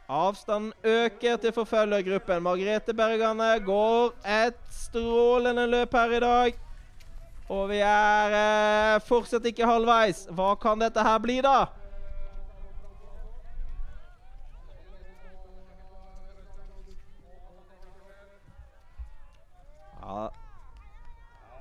[0.08, 2.42] Avstanden øker til forfølgergruppen.
[2.42, 4.12] Margrethe Bergane går
[4.46, 6.54] et strålende løp her i dag.
[7.48, 10.26] Og vi er eh, fortsatt ikke halvveis.
[10.30, 11.64] Hva kan dette her bli, da?
[20.02, 20.28] Ja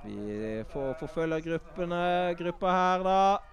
[0.04, 3.51] Vi får forfølgergruppene gruppa her, da.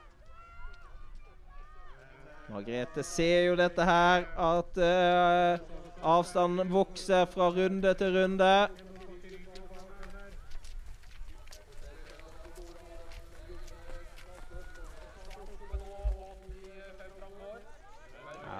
[2.49, 5.59] Margrethe ser jo dette her, at uh,
[6.01, 8.53] avstanden vokser fra runde til runde.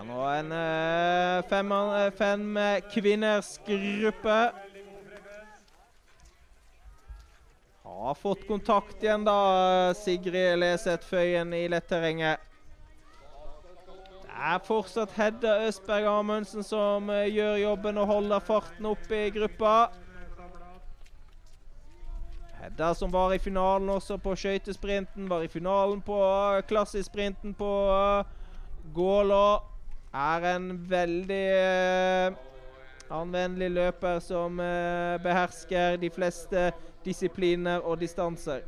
[0.10, 1.73] Nå en uh, fem,
[2.17, 2.60] fem
[2.93, 4.38] kvinners gruppe.
[7.84, 12.48] Har fått kontakt igjen, da, Sigrid Leseth Føyen i letterrenget
[14.39, 19.89] er fortsatt Hedda Østberg Amundsen som uh, gjør jobben og holder farten oppe i gruppa.
[22.60, 27.71] Hedda som var i finalen også på skøytesprinten, var i finalen på uh, klassesprinten på
[27.91, 28.23] uh,
[28.95, 29.60] Gålå.
[30.10, 31.45] Er en veldig
[33.13, 34.58] anvendelig løper som
[35.21, 36.63] behersker de fleste
[37.06, 38.63] disipliner og distanser.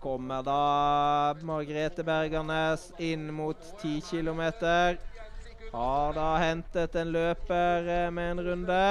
[0.00, 4.42] Kommer da Margrethe Bergernes inn mot 10 km.
[5.72, 8.82] Har da hentet en løper eh, med en runde.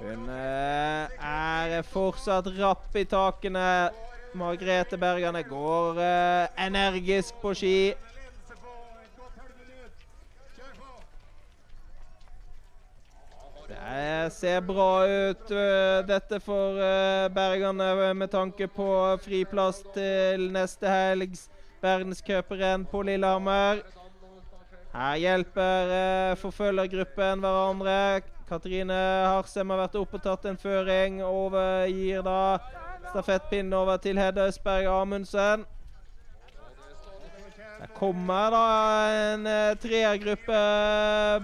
[0.00, 3.90] Hun eh, er fortsatt rapp i takene.
[4.38, 7.76] Margrethe Bergerne går eh, energisk på ski.
[13.90, 18.86] Det ser bra ut, uh, dette for uh, bergerne, med tanke på
[19.24, 21.48] friplass til neste helgs
[21.82, 23.82] verdenscuprenn på Lillehammer.
[24.92, 28.22] Her hjelper forfølgergruppen hverandre.
[28.46, 31.20] Katrine Harsem har vært oppe og tatt en føring.
[31.26, 32.40] Overgir da
[33.10, 35.66] stafettpinnen over til Hedda Østberg Amundsen.
[37.80, 38.64] Der kommer da
[39.34, 40.66] en treergruppe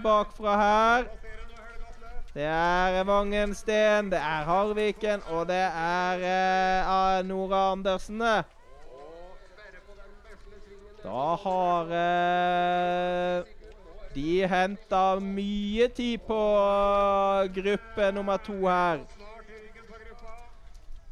[0.03, 1.15] bakfra her.
[2.37, 8.19] Det er Vangensten, det er Harviken, og det er eh, Nora Andersen.
[11.01, 13.45] Da har eh,
[14.15, 16.41] de henta mye tid på
[17.57, 19.01] gruppe nummer to her.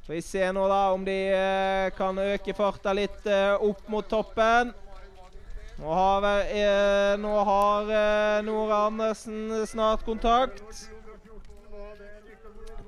[0.04, 4.04] Får vi se nå da om de eh, kan øke farta litt eh, opp mot
[4.12, 4.74] toppen.
[5.80, 10.90] Nå har, eh, nå har eh, Nora Andersen snart kontakt.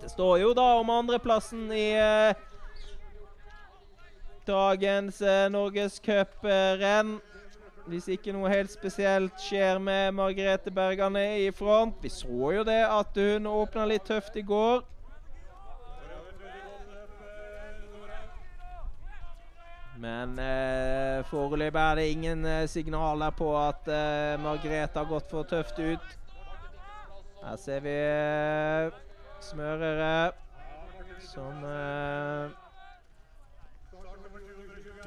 [0.07, 2.37] Det står jo da om andreplassen i eh,
[4.47, 7.17] dagens eh, norgescuprenn.
[7.91, 11.97] Hvis ikke noe helt spesielt skjer med Margrethe Bergane i front.
[11.99, 14.85] Vi så jo det at hun åpna litt tøft i går.
[19.99, 25.51] Men eh, foreløpig er det ingen eh, signaler på at eh, Margrethe har gått for
[25.51, 26.15] tøft ut.
[27.43, 29.03] Her ser vi eh,
[29.41, 30.33] smørere
[31.21, 32.51] som eh,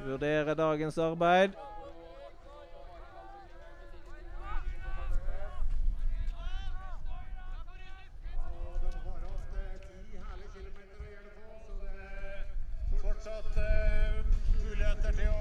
[0.04, 1.50] vurderer dagens arbeid.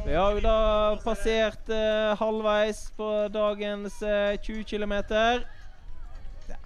[0.05, 4.93] Vi har da passert eh, halvveis på dagens eh, 20 km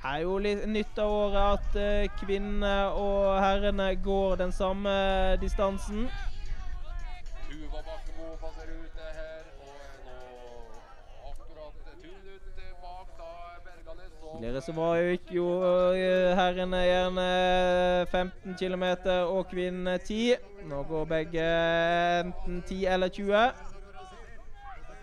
[0.04, 4.94] er jo litt nytt av året at uh, kvinnene og herrene går den samme
[5.42, 6.08] distansen.
[7.48, 9.44] Tuva Bakkemo passerer ute her.
[9.64, 10.18] Og nå
[11.32, 13.30] akkurat to bak da
[13.66, 14.16] Berganes.
[14.26, 15.50] Tidligere så var jo ikke jo
[15.96, 17.28] eh, herrene gjerne
[18.12, 18.86] 15 km
[19.30, 20.36] og kvinnene 10.
[20.68, 21.48] Nå går begge
[22.26, 23.73] enten 10 eller 20.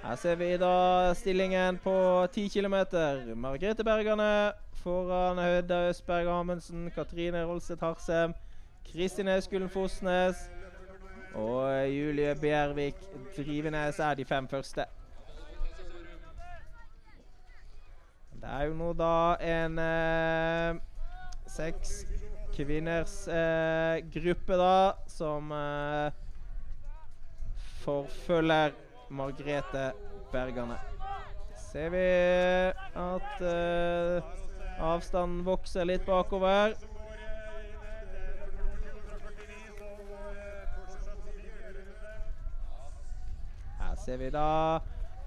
[0.02, 2.74] Her ser vi da stillingen på 10 km.
[3.36, 8.34] Margrethe Bergane foran Hødda Østberg Amundsen, Katrine Rolstedt Harsem,
[8.92, 10.50] Kristin Auskullen Fosnes
[11.34, 12.94] og Julie Bjervik
[13.36, 14.84] Drivenes er de fem første.
[18.40, 20.80] Det er jo nå da en eh,
[21.46, 22.06] seks
[22.56, 26.12] kvinners eh, gruppe, da, som eh,
[27.84, 28.72] forfølger
[29.10, 29.92] Margrethe
[30.32, 30.78] Bergane.
[31.56, 34.22] Ser vi at uh,
[34.78, 36.74] avstanden vokser litt bakover.
[43.80, 44.78] Her ser vi da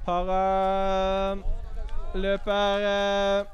[0.07, 1.37] paraløper
[2.87, 3.45] uh,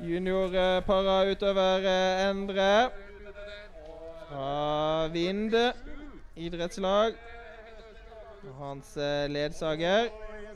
[0.00, 2.90] Junior uh, parautøver eh, Endre
[4.28, 5.54] fra Vind
[6.36, 7.27] idrettslag.
[8.52, 10.04] Hans eh, ledsager.
[10.04, 10.50] Eh, eh,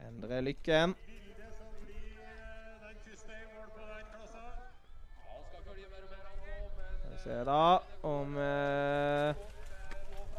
[0.00, 0.94] eh, Endre Lykken.
[7.04, 9.34] Eh, vi se da om eh,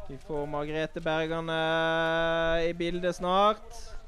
[0.08, 3.99] vi får Margrethe Bergane i bildet snart.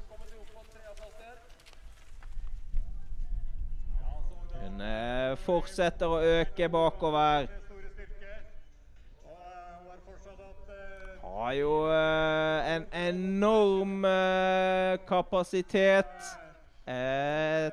[4.81, 7.45] Eh, fortsetter å øke bakover.
[11.33, 16.37] Har jo eh, en enorm eh, kapasitet.
[16.85, 17.71] Eh,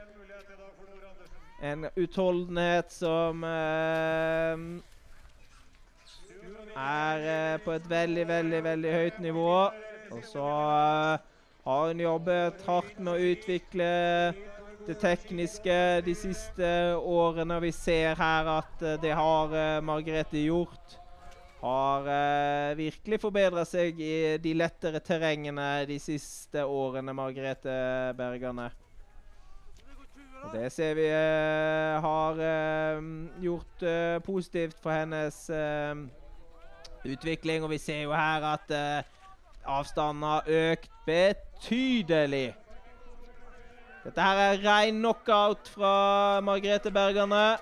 [1.62, 4.56] en utholdenhet som er
[7.64, 9.70] på et veldig, veldig, veldig høyt nivå.
[10.10, 10.46] Og så
[11.64, 13.90] har hun jobbet hardt med å utvikle
[14.86, 15.76] det tekniske
[16.06, 17.60] de siste årene.
[17.62, 20.96] Vi ser her at eh, det har eh, Margrethe gjort.
[21.60, 27.74] Har eh, virkelig forbedra seg i de lettere terrengene de siste årene, Margrethe
[28.16, 28.70] Bergane.
[30.40, 33.02] Og det ser vi eh, har eh,
[33.44, 35.50] gjort eh, positivt for hennes
[37.04, 37.64] utvikling.
[37.64, 38.72] Og vi ser jo her at
[39.68, 42.54] avstanden har økt betydelig.
[44.00, 47.58] Dette her er rein knockout fra Margrethe Bergane.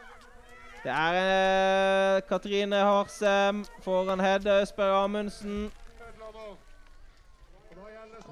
[0.85, 5.73] Det er eh, Katrine Harsem foran Hedde Østberg Amundsen.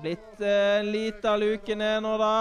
[0.00, 2.36] Blitt eh, en liten luke ned nå, da.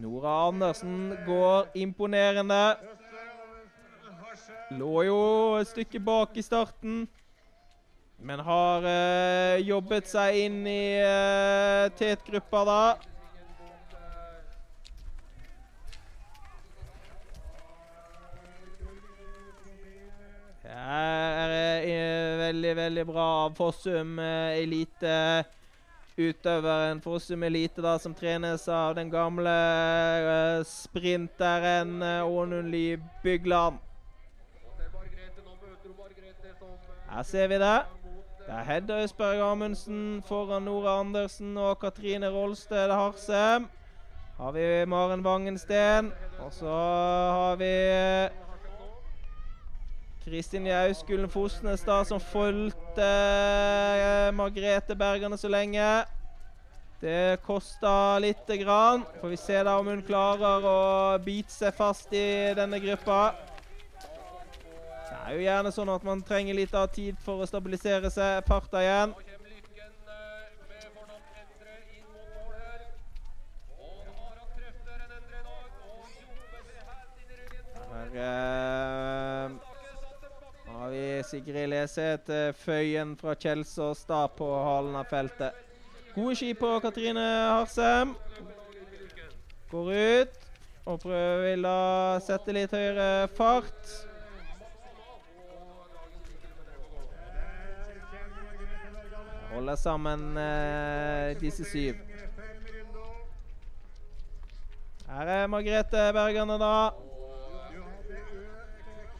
[0.00, 2.76] Nora Andersen går imponerende.
[4.76, 5.22] Lå jo
[5.56, 7.06] et stykke bak i starten.
[8.22, 12.82] Men har uh, jobbet seg inn i uh, tetgruppa da.
[20.70, 25.14] Her er eh, veldig, veldig bra av Fossum uh, Elite.
[26.20, 29.54] Utøveren Fossum Elite da, som trenes av den gamle
[30.68, 33.80] sprinteren Ånunli Bygland.
[37.08, 37.99] Her ser vi det.
[38.50, 43.68] Det er Hedda Østberg Amundsen foran Nora Andersen og Katrine Rolsted Harsem.
[44.38, 46.10] Har vi Maren Wangensten.
[46.38, 46.72] Og så
[47.36, 48.30] har vi eh,
[50.24, 56.02] Kristin Jauskulen Fosnes da, som fulgte eh, Margrethe Bergerne så lenge.
[57.00, 59.06] Det kosta lite grann.
[59.20, 60.82] Får vi se da om hun klarer å
[61.22, 63.28] bite seg fast i denne gruppa.
[65.30, 68.80] Er jo gjerne sånn at man trenger litt av tid for å stabilisere seg farta
[68.82, 69.12] igjen.
[69.14, 69.36] Eh,
[77.94, 78.18] her.
[78.18, 79.54] Har eh,
[80.80, 85.54] har vi Sigrid Leseth eh, Føyen fra Kjelsås da på halen av feltet.
[86.16, 88.18] Gode ski på Katrine Harsem.
[89.70, 90.46] Går ut
[90.90, 91.80] og prøver vil da
[92.26, 94.09] sette litt høyere fart.
[99.50, 101.94] Holder sammen eh, disse syv.
[105.10, 106.90] Her er Margrethe Bergane, da.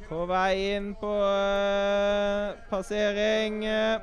[0.08, 3.64] På vei inn på eh, passering.
[3.66, 4.00] eh.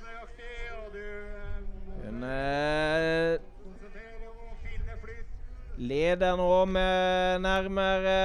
[0.00, 3.38] nøyaktig, og du eh, Hun eh,
[5.76, 8.18] leder nå med nærmere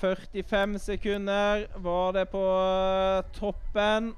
[0.00, 1.66] 45 sekunder.
[1.74, 4.14] Var det på eh, toppen.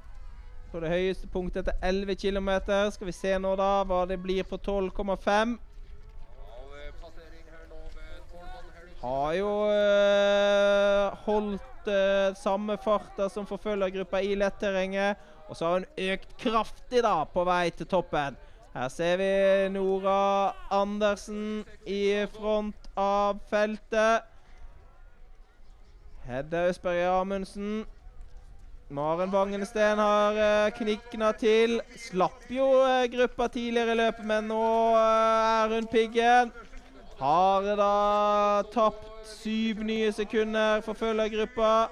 [0.71, 2.49] På det høyeste punktet etter 11 km.
[2.95, 5.03] Skal vi se nå, da, hva det blir på 12,5.
[5.03, 8.95] Av eh, passering her nå ved Tormann Helg.
[9.03, 15.29] Har jo øh, holdt øh, samme farta som forfølgergruppa i letterrenget.
[15.49, 18.39] Og så har hun økt kraftig da på vei til toppen.
[18.73, 19.33] Her ser vi
[19.69, 24.32] Nora Andersen i front av feltet.
[26.23, 27.85] Hedda Østberg Amundsen.
[28.89, 31.81] Maren Vangensten har uh, knikna til.
[31.99, 34.61] Slapp jo uh, gruppa tidligere i løpet, men nå
[34.93, 36.53] uh, er hun piggen.
[37.19, 37.89] Har da
[38.71, 41.89] tapt syv nye sekunder for følgergruppa.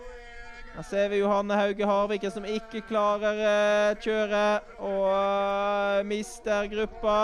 [0.75, 7.19] Her ser vi Johanne Hauge Harviken som ikke klarer kjøret og mister gruppa.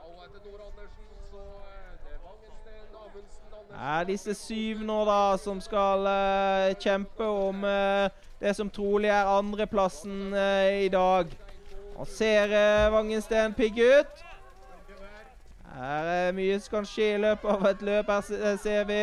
[0.00, 3.69] Og etter Nora Andersen, så er det Vangensten, Amundsen, Andersen.
[3.80, 8.10] Er disse syv nå da som skal uh, kjempe om uh,
[8.40, 11.30] det som trolig er andreplassen uh, i dag.
[11.96, 14.26] Og ser uh, Vangensten pigg ut.
[15.70, 18.10] Her er mye som kan skje i løpet av et løp.
[18.10, 19.00] Her ser vi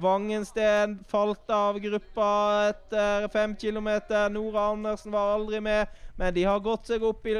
[0.00, 2.28] Vangensten falt av gruppa
[2.68, 4.28] etter fem kilometer.
[4.30, 7.34] Nora Andersen var aldri med, men de har gått seg opp i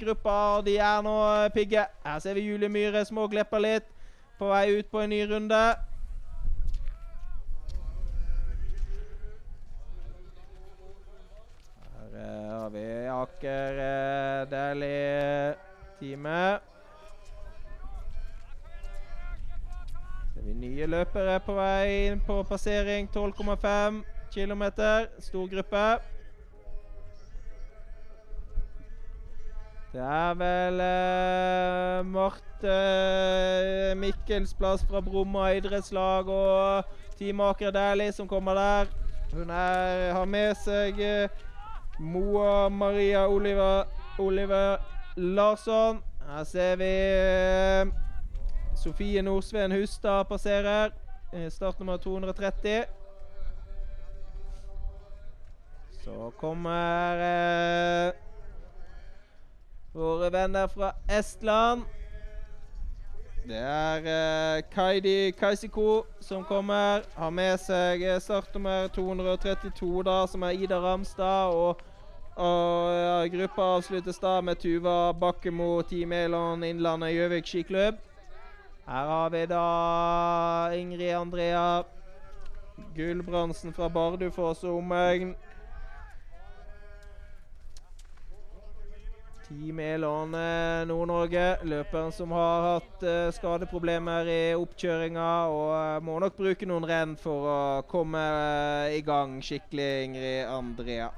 [0.00, 1.16] gruppa, og de er nå
[1.56, 1.88] pigge.
[2.06, 3.90] Her ser vi Julie Myhre småglepper litt
[4.38, 5.62] på vei ut på en ny runde.
[12.26, 16.60] Her eh, har vi Aker eh, Dæhlie-teamet.
[20.34, 24.02] Ser vi nye løpere på vei inn på passering 12,5
[24.34, 24.62] km.
[25.18, 25.98] Stor gruppe.
[29.92, 36.84] Det er vel eh, Marte eh, Mikkelsplass fra Bromma idrettslag og
[37.18, 38.86] Team Aker Dæhlie som kommer der.
[39.32, 41.28] Hun er, har med seg eh,
[41.98, 43.84] Moa Maria Oliver,
[44.18, 44.76] Oliver
[45.16, 46.02] Larsson.
[46.26, 47.86] Her ser vi eh,
[48.76, 50.90] Sofie Nordsveen Hustad passerer.
[51.32, 52.84] eh, Startnummer 230.
[56.04, 58.12] Så kommer eh,
[59.92, 61.82] våre venner fra Estland.
[63.46, 67.02] Det er eh, Kaidi Kaisiko som kommer.
[67.14, 71.54] Har med seg eh, startnummer 232, da, som er Ida Ramstad.
[71.54, 71.82] Og,
[72.36, 77.98] og ja, gruppa avsluttes da med Tuva Bakkemo, Team Elon Innlandet Gjøvik skiklubb.
[78.86, 79.64] Her har vi da
[80.76, 81.82] Ingrid Andrea
[82.94, 85.34] Gulbrandsen fra Bardufoss og omegn.
[89.48, 91.56] Team Elon eh, Nord-Norge.
[91.62, 97.14] Løperen som har hatt uh, skadeproblemer i oppkjøringa og uh, må nok bruke noen renn
[97.20, 101.12] for å komme uh, i gang skikkelig, Ingrid Andrea.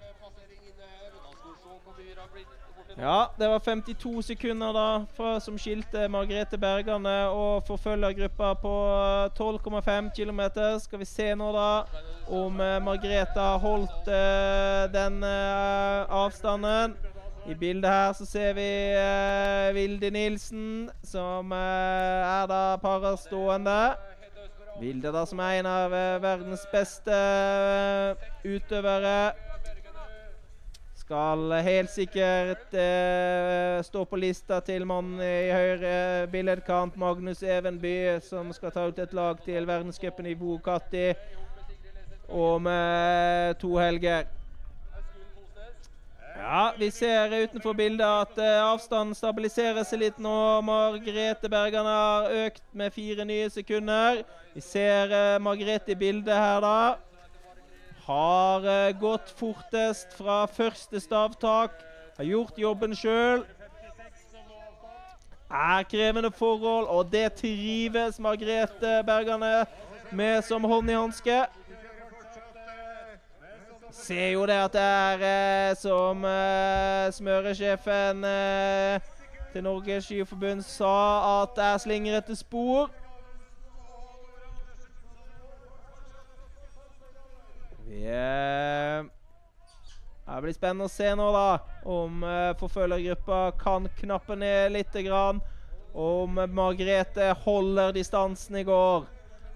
[0.00, 2.87] Ved passering inne her, og da skal vi se hvor mye det har blitt borte
[2.87, 2.87] nå.
[2.98, 9.38] Ja, det var 52 sekunder da fra, som skilte Margrethe Bergane og forfølgergruppa på eh,
[9.38, 10.40] 12,5 km.
[10.82, 11.68] Skal vi se nå, da,
[12.26, 16.96] om uh, Margrethe har holdt uh, den uh, avstanden.
[17.46, 18.68] I bildet her så ser vi
[18.98, 23.78] uh, Vilde Nilsen, som eh, er da parastående.
[24.80, 29.32] Vilde da som er en av eh, verdens beste eh, utøvere.
[31.08, 35.92] Skal helt sikkert eh, stå på lista til mannen i høyre
[36.28, 41.06] billedkant, Magnus Evenby, som skal ta ut et lag til verdenscupen i Bukatti
[42.28, 44.28] om eh, to helger.
[46.36, 50.60] Ja, vi ser utenfor bildet at eh, avstanden stabiliserer seg litt nå.
[50.60, 54.26] Margrethe Bergan har økt med fire nye sekunder.
[54.52, 57.07] Vi ser eh, Margrethe i bildet her, da.
[58.08, 61.74] Har eh, gått fortest fra første stavtak.
[62.16, 63.44] Har gjort jobben sjøl.
[65.48, 69.66] Er krevende forhold, og det trives Margrethe Bergane
[70.10, 71.42] med som hånd i hanske.
[73.92, 79.00] Ser jo det at det er eh, som eh, smøresjefen eh,
[79.52, 82.88] til Norges Skiforbund sa, at det er slingrete spor.
[87.88, 89.04] Eh,
[90.28, 91.58] Det blir spennende å se nå, da,
[91.88, 94.92] om uh, forfølgergruppa kan knappe ned litt.
[94.92, 95.40] Grann.
[95.96, 99.06] Om Margrethe holder distansen i går.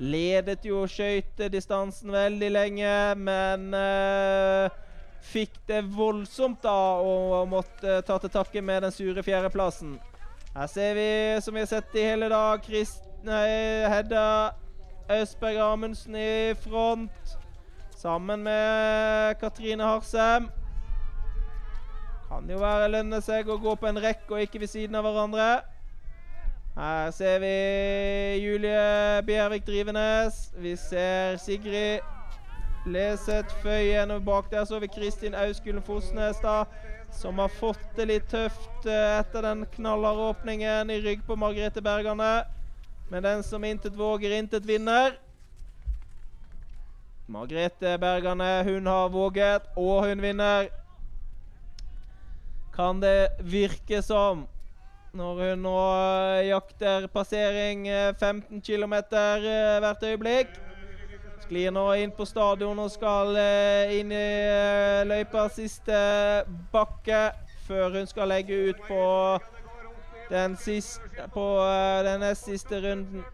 [0.01, 4.73] Ledet jo skøytedistansen veldig lenge, men uh,
[5.29, 9.99] fikk det voldsomt da og måtte ta til takke med den sure fjerdeplassen.
[10.57, 11.13] Her ser vi,
[11.45, 13.47] som vi har sett i hele dag, Krist, nei,
[13.93, 14.25] Hedda
[15.21, 17.37] Østberg Amundsen i front.
[18.03, 20.49] Sammen med Katrine Harsem.
[22.29, 25.07] Kan jo være lønne seg å gå på en rekke og ikke ved siden av
[25.07, 25.47] hverandre.
[26.75, 27.53] Her ser vi
[28.43, 30.49] Julie Bjervik Drivenes.
[30.59, 32.03] Vi ser Sigrid
[32.91, 34.11] Leseth Føyen.
[34.11, 36.65] Og bak der så vi Kristin Auskulen Fosnes, da,
[37.15, 41.87] som har fått det litt tøft eh, etter den knallharde åpningen i rygg på Margrethe
[41.87, 42.41] Bergane.
[43.15, 45.23] Men den som intet våger, intet vinner.
[47.33, 50.69] Margrethe Bergane, hun har våget, og hun vinner.
[52.75, 54.47] Kan det virke som
[55.13, 60.55] når hun nå eh, jakter passering eh, 15 km hvert øyeblikk.
[61.45, 64.29] Sklir nå inn på stadion og skal eh, inn i
[65.09, 65.99] løypa siste
[66.73, 67.27] bakke
[67.67, 69.03] før hun skal legge ut på
[70.33, 71.01] den, siste,
[71.35, 73.25] på, eh, den nest siste runden.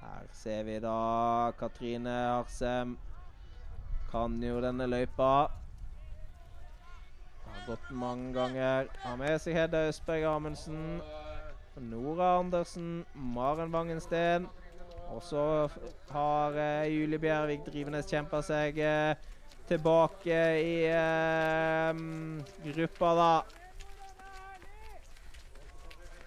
[0.00, 2.96] Her ser vi da Katrine Arsem.
[4.10, 5.50] kan jo denne løypa.
[7.44, 8.86] Har gått mange ganger.
[9.02, 11.02] Har med seg Hedda Østberg Amundsen.
[11.90, 14.46] Nora Andersen, Maren Vangensten.
[15.10, 15.68] Og så
[16.10, 19.14] har eh, Julie Bjervik Drivenes kjempa seg eh,
[19.68, 22.02] tilbake i eh,
[22.68, 23.32] gruppa, da.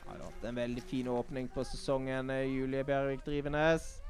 [0.05, 4.00] Har hatt en veldig fin åpning på sesongen, eh, Julie Bjervik Drivenes.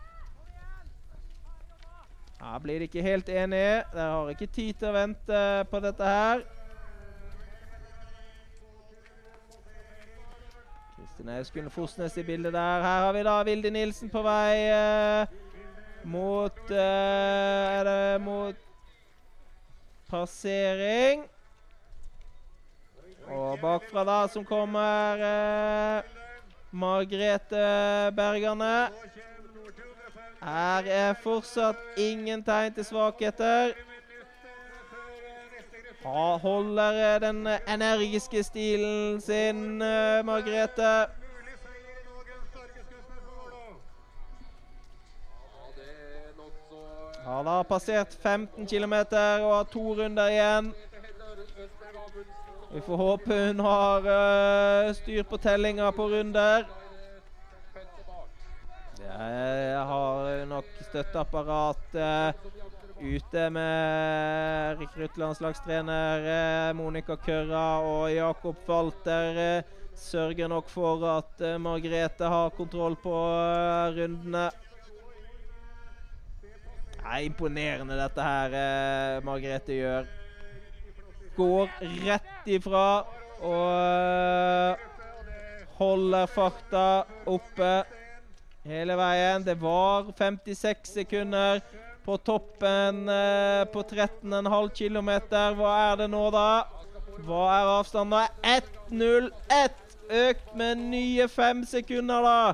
[2.41, 3.83] Her blir de ikke helt enige.
[3.93, 6.41] Dere har ikke tid til å vente på dette her.
[10.95, 12.81] Kristin Auskunn Fosnes i bildet der.
[12.81, 15.35] Her har vi da Vilde Nilsen på vei eh,
[16.09, 18.65] mot eh, Er det mot
[20.09, 21.27] passering?
[23.29, 26.17] Og bakfra da som kommer eh,
[26.73, 27.67] Margrethe
[28.17, 28.89] Bergane.
[30.41, 33.73] Her er fortsatt ingen tegn til svakheter.
[36.01, 39.77] Ha, holder den energiske stilen sin,
[40.25, 40.93] Margrethe.
[47.21, 50.73] Er Har passert 15 km og har to runder igjen.
[52.73, 56.80] Vi får håpe hun har uh, styr på tellinga på runder.
[61.01, 62.33] Nok støtteapparat eh,
[63.01, 69.37] ute med rekruttlandslagstrener eh, Monica Kørra og Jakob Walter.
[69.37, 69.63] Eh,
[69.95, 73.13] sørger nok for at eh, Margrethe har kontroll på
[73.97, 74.49] rundene.
[76.41, 80.05] Det er imponerende dette her Margrethe gjør.
[81.35, 81.69] Går
[82.05, 83.03] rett ifra
[83.41, 84.77] og
[85.79, 86.85] holder farta
[87.25, 87.71] oppe
[88.67, 89.45] hele veien.
[89.45, 91.61] Det var 56 sekunder
[92.05, 95.11] på toppen eh, på 13,5 km.
[95.57, 96.47] Hva er det nå, da?
[97.21, 98.17] Hva er avstanden?
[98.17, 98.57] da?
[98.57, 99.79] 1.01!
[100.11, 102.53] Økt med nye fem sekunder, da.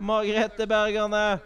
[0.00, 1.40] Margrethe Bergane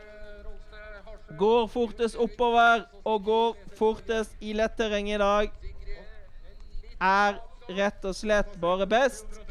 [1.39, 5.51] går fortest oppover og går fortest i lett terreng i dag.
[7.03, 7.41] Er
[7.75, 9.44] rett og slett bare best.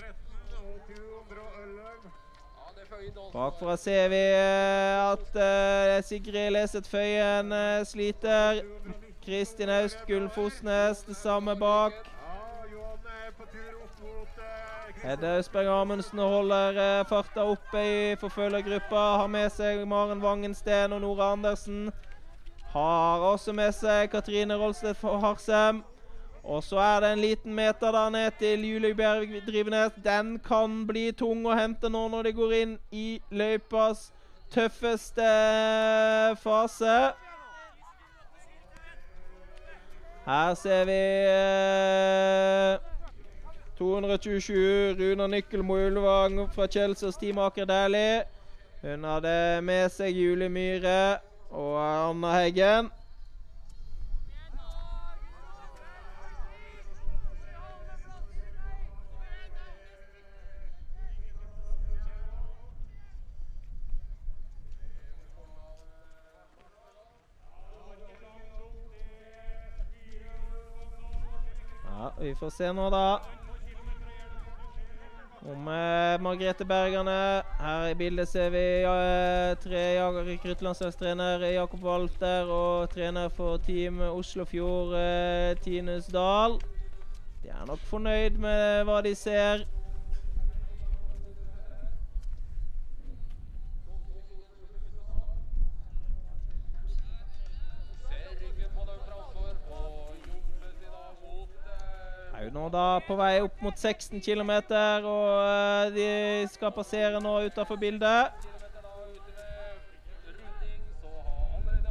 [3.34, 8.62] Bakfra ser vi eh, at uh, Sigrid Leseth Føyen uh, sliter.
[9.26, 11.94] Kristin Aust Gullfosnes det samme bak.
[15.04, 19.06] Hedde Østberg Amundsen holder uh, farta oppe i forfølgergruppa.
[19.20, 21.90] Har med seg Maren Vangensten og Nora Andersen.
[22.74, 25.84] Har også med seg Katrine Rolstedt Harsem.
[26.44, 29.92] Og så er det en liten meter der ned til Julie Bjerg Drivenes.
[30.04, 34.10] Den kan bli tung å hente nå når de går inn i løypas
[34.52, 35.30] tøffeste
[36.44, 36.98] fase.
[40.26, 41.00] Her ser vi
[41.32, 42.78] eh,
[43.80, 48.24] 227 Runa Nykkelmo Ulvang fra Kjelsås teamaker Dæhlie.
[48.84, 51.20] Hun hadde med seg Julie Myhre
[51.52, 52.92] og Anna Heggen.
[72.04, 73.08] Ja, vi får se nå, da.
[75.44, 77.44] om eh, Margrethe Bergerne.
[77.60, 79.84] Her i bildet ser vi eh, tre
[80.24, 86.60] rekruttlandslagstrener Jakob Walter og trener for Team Oslofjord, eh, Tinus Dahl.
[87.44, 89.16] De er nok fornøyd med hva de.
[89.20, 89.66] Ser
[102.74, 104.52] da på vei opp mot 16 km,
[105.06, 106.10] og eh, de
[106.54, 108.34] skal passere nå utafor bildet.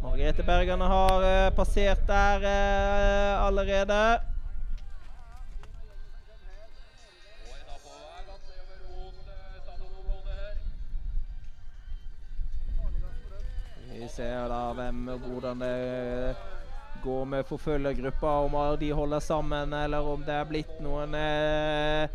[0.03, 4.03] Margrethe Bergane har eh, passert der eh, allerede.
[13.93, 16.52] Vi ser da hvem og hvordan det
[17.03, 18.27] går med forfølgergruppa.
[18.47, 22.09] Om de holder sammen, eller om det er blitt noen eh,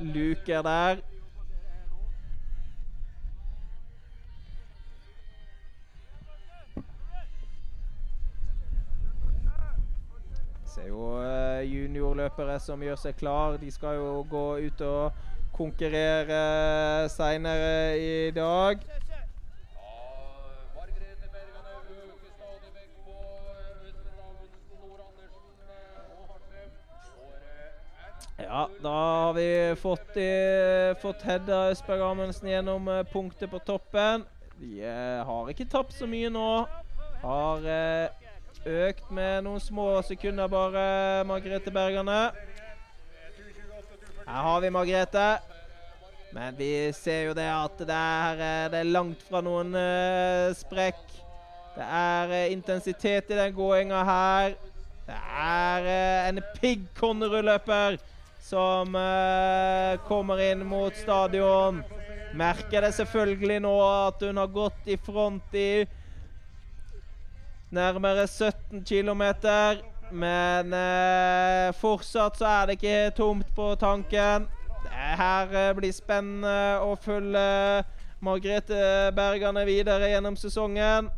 [0.00, 1.00] luker der.
[10.68, 13.56] Ser jo eh, juniorløpere som gjør seg klar.
[13.58, 15.24] De skal jo gå ut og
[15.58, 18.78] konkurrere seinere i dag.
[18.78, 19.18] Ja,
[20.76, 23.16] Margrethe Bergane øker stadig vekk på
[23.50, 26.70] eh, Øystein Amundsen, Nord Andersen eh, og Hartvem.
[27.08, 33.02] Får eh, ett Ja, da har vi fått, i, fått Hedda Østberg Amundsen gjennom eh,
[33.10, 34.22] punktet på toppen.
[34.60, 36.44] Vi eh, har ikke tapt så mye nå.
[37.24, 38.28] Har eh,
[38.86, 40.84] økt med noen små sekunder bare,
[41.26, 42.18] Margrethe Bergane.
[44.28, 45.26] Her har vi Margrethe.
[46.30, 49.72] Men vi ser jo det at det er, det er langt fra noen
[50.54, 51.00] sprekk.
[51.74, 54.54] Det er intensitet i den gåinga her.
[55.08, 55.18] Det
[55.48, 55.90] er
[56.28, 57.98] en pigg Konnerud-løper
[58.48, 61.82] som eh, kommer inn mot stadion.
[62.32, 65.84] Merker det selvfølgelig nå at hun har gått i front i
[67.70, 69.22] nærmere 17 km.
[70.10, 74.46] Men eh, fortsatt så er det ikke tomt på tanken.
[74.84, 77.84] Det her eh, blir spennende å følge
[78.24, 81.10] Margrethe Bergane videre gjennom sesongen.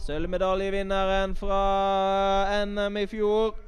[0.00, 1.58] Sølvmedaljevinneren fra
[2.70, 3.58] NM i fjor.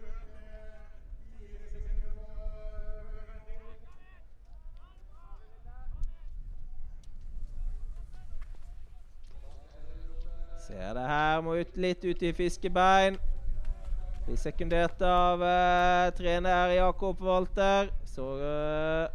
[10.82, 13.14] Ser det her, må ut litt ut i fiskebein.
[14.26, 17.92] Blir sekundert av uh, trener Jakob Walter.
[18.02, 19.06] Så uh,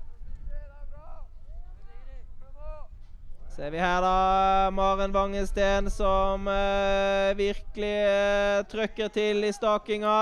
[3.51, 10.17] ser vi her da Maren Vangesten som uh, virkelig eh, trøkker til i stakinga.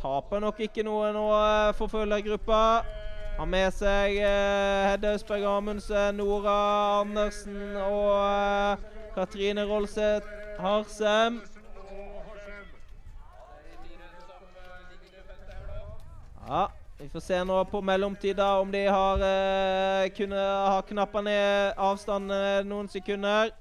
[0.00, 2.66] Taper nok ikke noe nå, eh, forfølgergruppa.
[3.36, 6.60] Har med seg eh, Hedda Østberg Amundsen, Nora
[7.02, 10.26] Andersen og eh, Katrine Rolseth
[10.58, 11.40] Harsem.
[16.48, 21.22] Ja, vi får se nå på mellomtid da om de har eh, kunne ha knappa
[21.24, 23.54] ned avstanden eh, noen sekunder.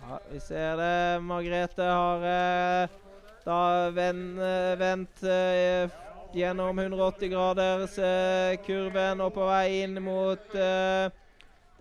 [0.00, 1.20] Ja, vi ser det.
[1.28, 2.96] Margrethe har eh,
[3.44, 3.60] da
[3.92, 6.02] vendt eh,
[6.34, 11.08] gjennom 180 graders eh, kurven og på vei inn mot eh,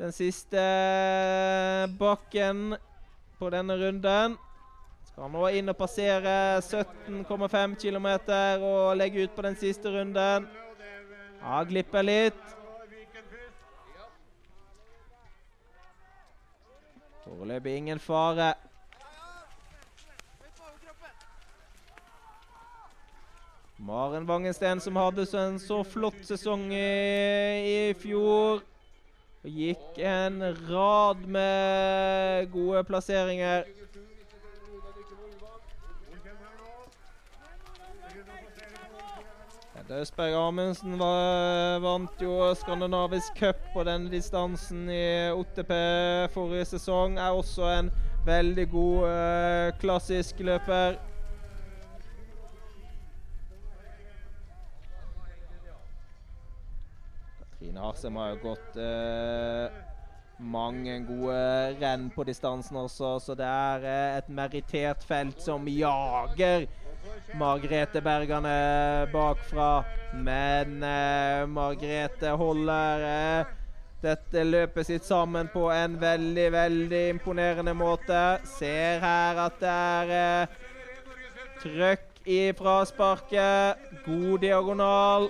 [0.02, 0.64] den siste
[2.00, 2.76] bakken
[3.40, 4.38] på denne runden.
[5.12, 6.34] Skal nå inn og passere
[6.64, 8.10] 17,5 km
[8.64, 10.48] og legge ut på den siste runden.
[11.42, 12.42] Ja, glipper litt.
[17.26, 18.54] Foreløpig ingen fare.
[23.82, 26.90] Maren Vangensten som hadde en så flott sesong i,
[27.66, 28.62] i fjor.
[29.42, 30.38] Og gikk en
[30.70, 33.66] rad med gode plasseringer.
[39.92, 40.94] Østberg Amundsen
[41.84, 45.04] vant jo Skandinavisk cup på denne distansen i
[45.36, 45.74] OTP
[46.32, 47.18] forrige sesong.
[47.20, 47.90] Er også en
[48.24, 51.02] veldig god eh, klassisk løper.
[57.62, 59.74] Katrine Harsem har jo gått eh,
[60.42, 61.42] mange gode
[61.78, 66.66] renn på distansen også, så det er eh, et merittert felt som jager
[67.38, 68.56] Margrethe Bergane
[69.14, 69.84] bakfra.
[70.26, 73.54] Men eh, Margrethe holder eh,
[74.02, 78.24] dette løpet sitt sammen på en veldig, veldig imponerende måte.
[78.58, 80.58] Ser her at det er eh,
[81.62, 83.86] Trøkk i frasparket.
[84.08, 85.30] God diagonal.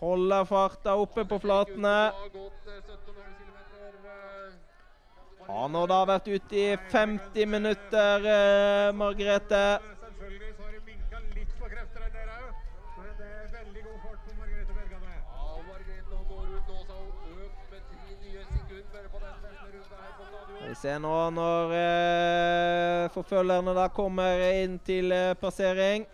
[0.00, 1.88] Holder farta oppe på flatene.
[2.14, 3.90] Har gått 17,5 kilometer.
[4.06, 9.62] eh, Har nå da vært ute i 50 minutter, eh, Margrethe.
[10.02, 12.52] Selvfølgelig så har de minka litt på kreftene der òg,
[12.98, 15.14] men det er veldig god fart på Margrethe Bergane.
[15.18, 19.66] Ja, Margrethe går ut nå, så hun økt med ti nye sekunder på den første
[19.72, 20.68] runden her på stadion.
[20.68, 26.06] Vi ser nå når eh, forfølgerne da kommer inn til eh, passering.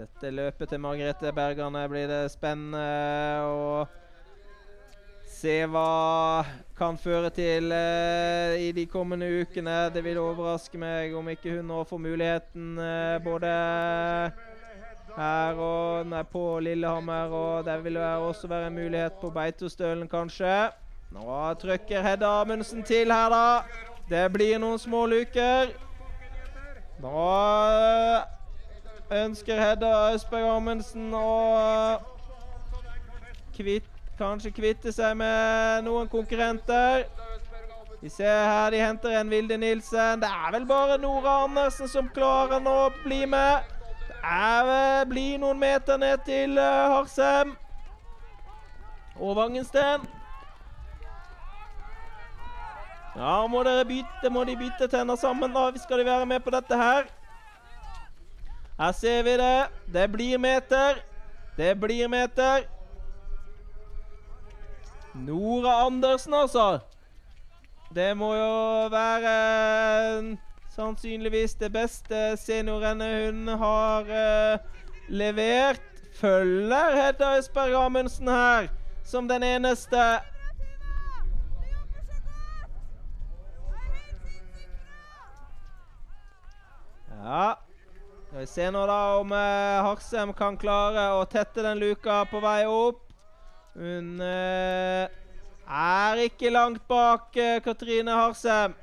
[0.00, 2.84] Dette løpet til Margrethe Bergane blir det spennende
[3.44, 3.82] å
[5.28, 6.44] se hva
[6.78, 9.90] kan føre til eh, i de kommende ukene.
[9.92, 13.52] Det vil overraske meg om ikke hun nå får muligheten eh, både
[15.18, 17.36] her og nei, på Lillehammer.
[17.42, 20.70] Og det vil også være en mulighet på Beitostølen, kanskje.
[21.12, 23.86] Nå trykker Hedda Amundsen til her, da.
[24.08, 25.76] Det blir noen små luker.
[27.04, 27.30] Nå
[29.10, 31.98] ønsker Hedda Østberg Amundsen å
[33.56, 33.88] kvitt,
[34.18, 37.06] kanskje kvitte seg med noen konkurrenter.
[38.00, 40.22] Vi ser her de henter en Vilde Nilsen.
[40.22, 43.66] Det er vel bare Nora Andersen som klarer nå å bli med.
[44.20, 47.56] Det vel- blir noen meter ned til uh, Harsem
[49.20, 50.06] og Vangensten.
[53.16, 55.66] Ja, må dere bytte, må de bytte tenner sammen, da.
[55.76, 57.08] Skal de være med på dette her?
[58.80, 59.66] Her ser vi det.
[59.92, 60.94] Det blir meter.
[61.56, 62.62] Det blir meter.
[65.14, 66.78] Nora Andersen, altså.
[67.94, 69.34] Det må jo være
[70.18, 70.36] eh,
[70.70, 74.58] sannsynligvis det beste seniorrennet hun har eh,
[75.08, 75.82] levert.
[76.14, 78.68] Følger Hedda Østberg Amundsen her
[79.04, 80.20] som den eneste.
[87.24, 87.69] Ja.
[88.30, 92.60] Vi se nå da om eh, Harsem kan klare å tette den luka på vei
[92.70, 93.00] opp.
[93.74, 95.10] Hun eh,
[95.66, 98.76] er ikke langt bak eh, Katrine Harsem.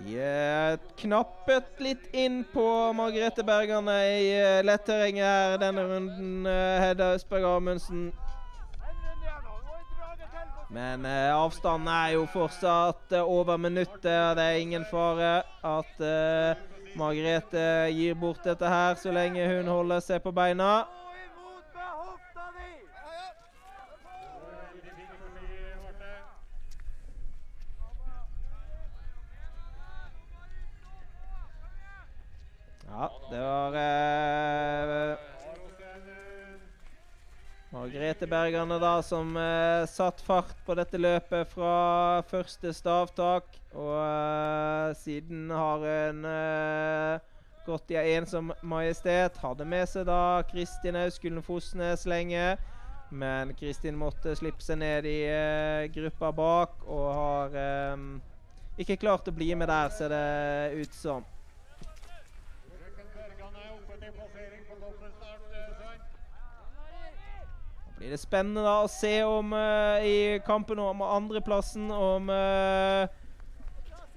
[0.00, 2.66] De knappet litt inn på
[2.96, 8.10] Margrethe Bergerne i eh, letterrenget her denne runden, eh, Hedda Østberg Amundsen.
[10.70, 15.32] Men eh, avstanden er jo fortsatt eh, over minuttet, det er ingen fare
[15.66, 16.52] at eh,
[16.94, 17.64] Margrethe
[17.94, 20.70] gir bort dette her så lenge hun holder seg på beina.
[32.90, 36.60] Ja, det var eh, Har også en eh,
[37.70, 43.46] Margrethe Bergane da, som eh, satt fart på dette løpet fra første stavtak.
[43.78, 47.20] Og eh, siden har hun eh,
[47.66, 49.38] gått i ensom majestet.
[49.38, 52.56] Hadde med seg da Kristin Auskulen Fosnes lenge.
[53.10, 57.96] Men Kristin måtte slippe seg ned i eh, gruppa bak, og har eh,
[58.82, 61.22] ikke klart å bli med der, ser det ut som.
[62.66, 65.42] Frøken Bergane er oppe til passering på toppen snart.
[65.50, 66.00] eh, Svein.
[67.89, 73.04] Da blir det spennende da å se om uh, i kampen om andreplassen om uh,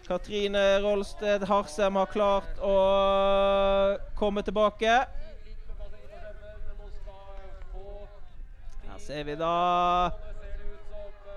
[0.08, 2.78] Katrine Rolsted Harsem har klart å
[4.16, 4.94] komme tilbake.
[8.88, 9.52] Her ser vi da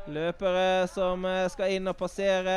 [0.06, 2.54] løpere som eh, skal inn og passere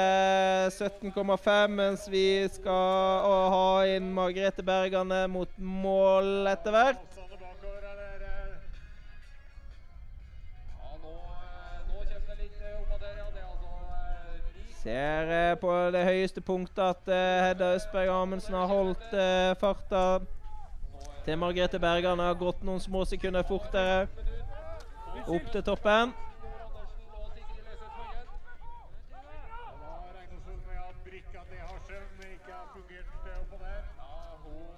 [0.70, 7.20] 17,5, mens vi skal ha inn Margrethe Bergane mot mål etter hvert.
[14.84, 20.20] Ser eh, på det høyeste punktet at eh, Hedda Østberg Amundsen har holdt eh, farta
[21.26, 22.22] til Margrethe Bergan.
[22.24, 24.08] Har gått noen små sekunder fortere
[25.28, 26.14] opp til toppen.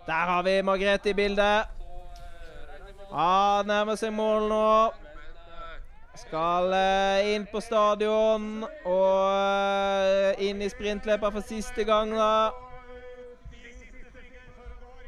[0.08, 1.70] Der har vi Margrethe i bildet.
[3.12, 4.66] Ja, nærmer seg mål nå.
[6.16, 12.52] Skal eh, inn på stadion og eh, inn i sprintløpet for siste gang, da.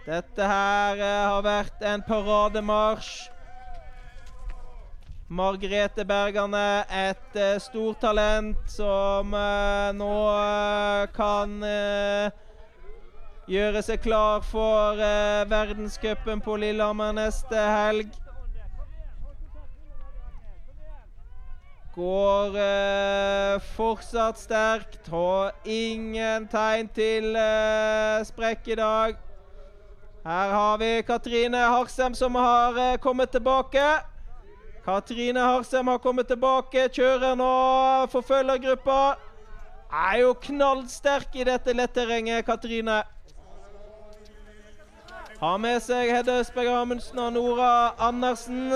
[0.08, 3.30] Dette her eh, har vært en parademarsj.
[5.34, 9.32] Margrethe Bergane, et stortalent som
[9.98, 10.18] nå
[11.16, 11.56] kan
[13.50, 15.02] gjøre seg klar for
[15.50, 18.14] verdenscupen på Lillehammer neste helg.
[21.96, 25.08] Går eh, fortsatt sterkt.
[25.14, 29.20] Har ingen tegn til eh, sprekk i dag.
[30.26, 33.84] Her har vi Katrine Harsem som har eh, kommet tilbake.
[34.86, 37.52] Katrine Harsem har kommet tilbake, kjører nå
[38.12, 39.16] forfølgergruppa.
[39.94, 43.04] Er jo knallsterk i dette letterrenget, Katrine.
[45.40, 48.74] Har med seg Hedde Østberg Amundsen og Nora Andersen.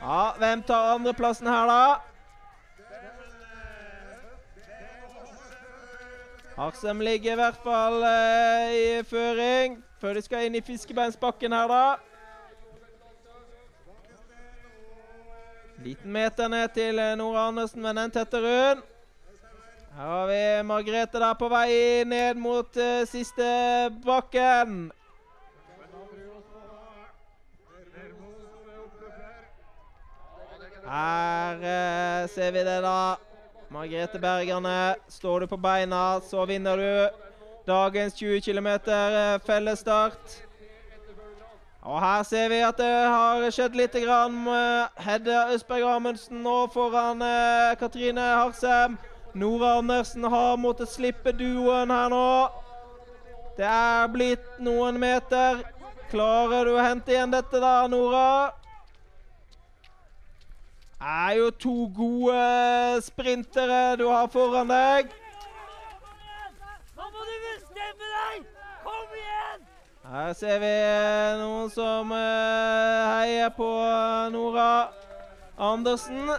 [0.00, 1.98] Ja, hvem tar andreplassen her, da?
[6.56, 11.68] Harsem ligger i hvert fall eh, i føring før de skal inn i fiskebeinsbakken her,
[11.68, 11.84] da.
[15.80, 18.82] Liten meter ned til eh, Nora Andersen, men den tetter hun.
[19.96, 23.48] Her har vi Margrethe der på vei ned mot eh, siste
[24.04, 24.90] bakken.
[30.90, 33.16] Her eh, ser vi det, da.
[33.70, 37.08] Margrethe Bergerne, står du på beina, så vinner du
[37.66, 38.68] dagens 20 km
[39.46, 40.40] fellesstart.
[41.82, 43.94] Og her ser vi at det har skjedd litt.
[44.02, 44.42] Grann.
[45.00, 48.98] Hedde Østberg Amundsen nå foran eh, Katrine Harsem.
[49.34, 52.26] Nora Andersen har måttet slippe duoen her nå.
[53.56, 55.62] Det er blitt noen meter.
[56.10, 58.59] Klarer du å hente igjen dette da, Nora?
[61.00, 65.08] Er jo to gode sprintere du har foran deg.
[66.96, 68.46] Nå må du bestemme deg!
[68.84, 69.66] Kom igjen!
[70.10, 70.72] Her ser vi
[71.40, 73.68] noen som eh, heier på
[74.34, 74.90] Nora
[75.56, 76.32] Andersen.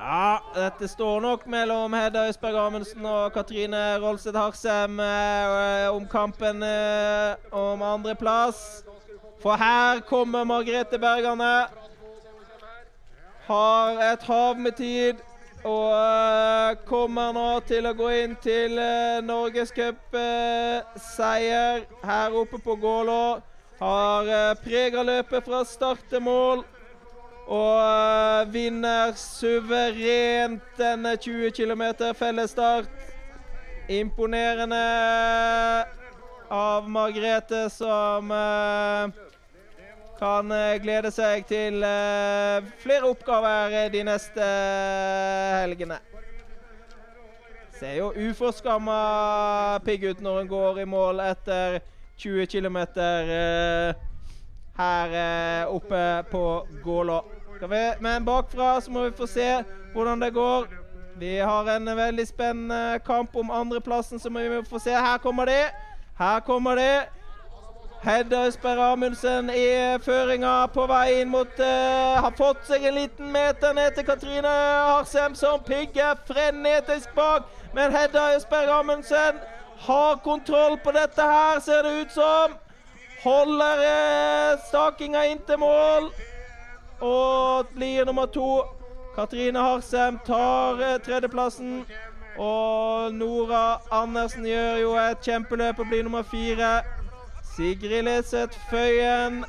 [0.00, 6.64] Ja, dette står nok mellom Hedda Østberg Amundsen og Katrine Rolseth Harsem eh, om kampen
[6.66, 8.80] eh, om andreplass.
[9.40, 11.66] For her kommer Margrethe Bergane.
[13.46, 15.14] Har et hav med tid.
[15.64, 22.74] Og uh, kommer nå til å gå inn til uh, norgescupseier uh, her oppe på
[22.80, 23.40] Gålå.
[23.80, 26.64] Har uh, prega løpet fra start til mål.
[27.50, 27.80] Og
[28.52, 31.82] vinner suverent denne 20 km
[32.16, 32.88] fellesstart.
[33.90, 34.86] Imponerende
[36.48, 38.32] av Margrethe, som
[40.20, 45.96] kan eh, glede seg til eh, flere oppgaver de neste eh, helgene.
[47.80, 48.98] Ser jo uforskamma
[49.86, 51.78] pigg ut når hun går i mål etter
[52.20, 52.76] 20 km
[54.80, 55.14] her
[55.72, 56.42] oppe på
[56.84, 57.22] Gålå.
[58.00, 59.48] Men bakfra så må vi få se
[59.94, 60.68] hvordan det går.
[61.20, 64.92] Vi har en veldig spennende kamp om andreplassen, så vi få se.
[64.92, 65.62] Her kommer de.
[66.20, 67.19] Her kommer de.
[68.02, 69.64] Hedda Østberg Amundsen i
[70.00, 74.48] føringa på vei inn mot uh, Har fått seg en liten meter ned til Katrine
[74.48, 77.44] Harsem, som pigger frenetisk bak.
[77.76, 79.42] Men Hedda Østberg Amundsen
[79.84, 82.54] har kontroll på dette her, ser det ut som.
[83.20, 86.08] Holder uh, stakinga inntil mål.
[87.00, 88.62] Og blir nummer to.
[89.14, 91.84] Katrine Harsem tar uh, tredjeplassen.
[92.38, 96.80] Og Nora Andersen gjør jo et kjempeløp og blir nummer fire.
[97.60, 99.42] Sigrid Leseth Føyen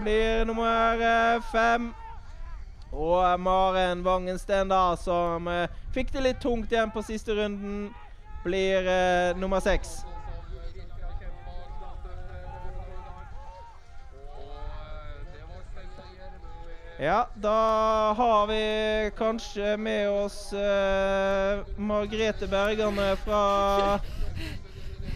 [0.00, 1.90] blir nummer eh, fem.
[2.92, 7.90] Og Maren Wangensten, da, som eh, fikk det litt tungt igjen på siste runden,
[8.40, 9.98] blir eh, nummer seks.
[16.96, 17.58] Ja, da
[18.16, 18.62] har vi
[19.18, 23.44] kanskje med oss uh, Margrethe Bergane fra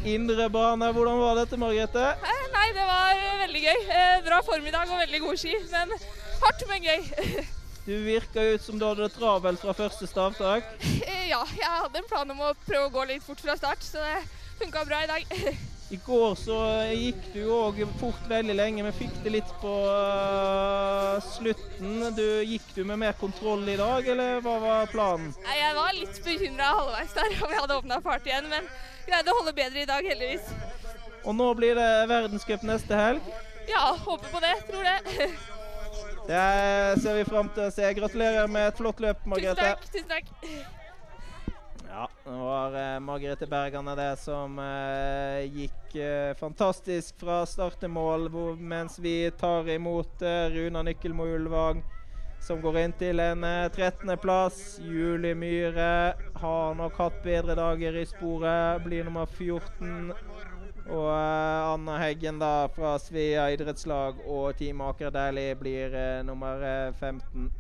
[0.05, 0.93] Indre bane.
[0.93, 2.05] Hvordan var dette, Margrethe?
[2.27, 3.83] Eh, nei, det var veldig gøy.
[3.97, 5.57] Eh, bra formiddag og veldig god ski.
[5.71, 5.93] Men
[6.43, 7.03] hardt, men gøy.
[7.83, 10.69] Du virka ut som du hadde det travelt fra første stavtak.
[11.03, 13.83] Eh, ja, jeg hadde en plan om å prøve å gå litt fort fra start,
[13.83, 14.21] så det
[14.61, 15.35] funka bra i dag.
[15.93, 16.59] I går så
[16.95, 19.73] gikk du òg fort veldig lenge, men fikk det litt på
[21.27, 22.07] slutten.
[22.15, 25.35] Du, gikk du med mer kontroll i dag, eller hva var planen?
[25.43, 28.71] Jeg var litt bekymra halvveis der om jeg hadde åpna fart igjen, men
[29.07, 30.53] greide å holde bedre i dag, heldigvis.
[31.23, 33.33] Og nå blir det verdenscup neste helg?
[33.71, 34.55] Ja, håper på det.
[34.69, 35.31] Tror det.
[36.27, 37.89] Det ser vi fram til å se.
[37.99, 39.75] Gratulerer med et flott løp, Margrethe.
[39.83, 40.31] Tusen takk.
[40.43, 40.81] Tusen takk.
[41.93, 47.93] Ja, det var eh, Margrethe Bergane det som eh, gikk eh, fantastisk fra start til
[47.93, 50.25] mål, hvor, mens vi tar imot
[50.55, 51.83] Runa Nykkelmo Ulvang,
[52.43, 54.81] som går inn til en eh, 13.-plass.
[54.83, 60.13] Julie Myhre har nok hatt bedre dager i sporet, blir nummer 14.
[60.91, 66.65] Og uh, Anna Heggen da fra Svea idrettslag og Team Aker Dæhlie blir uh, nummer
[66.67, 67.53] eh, 15.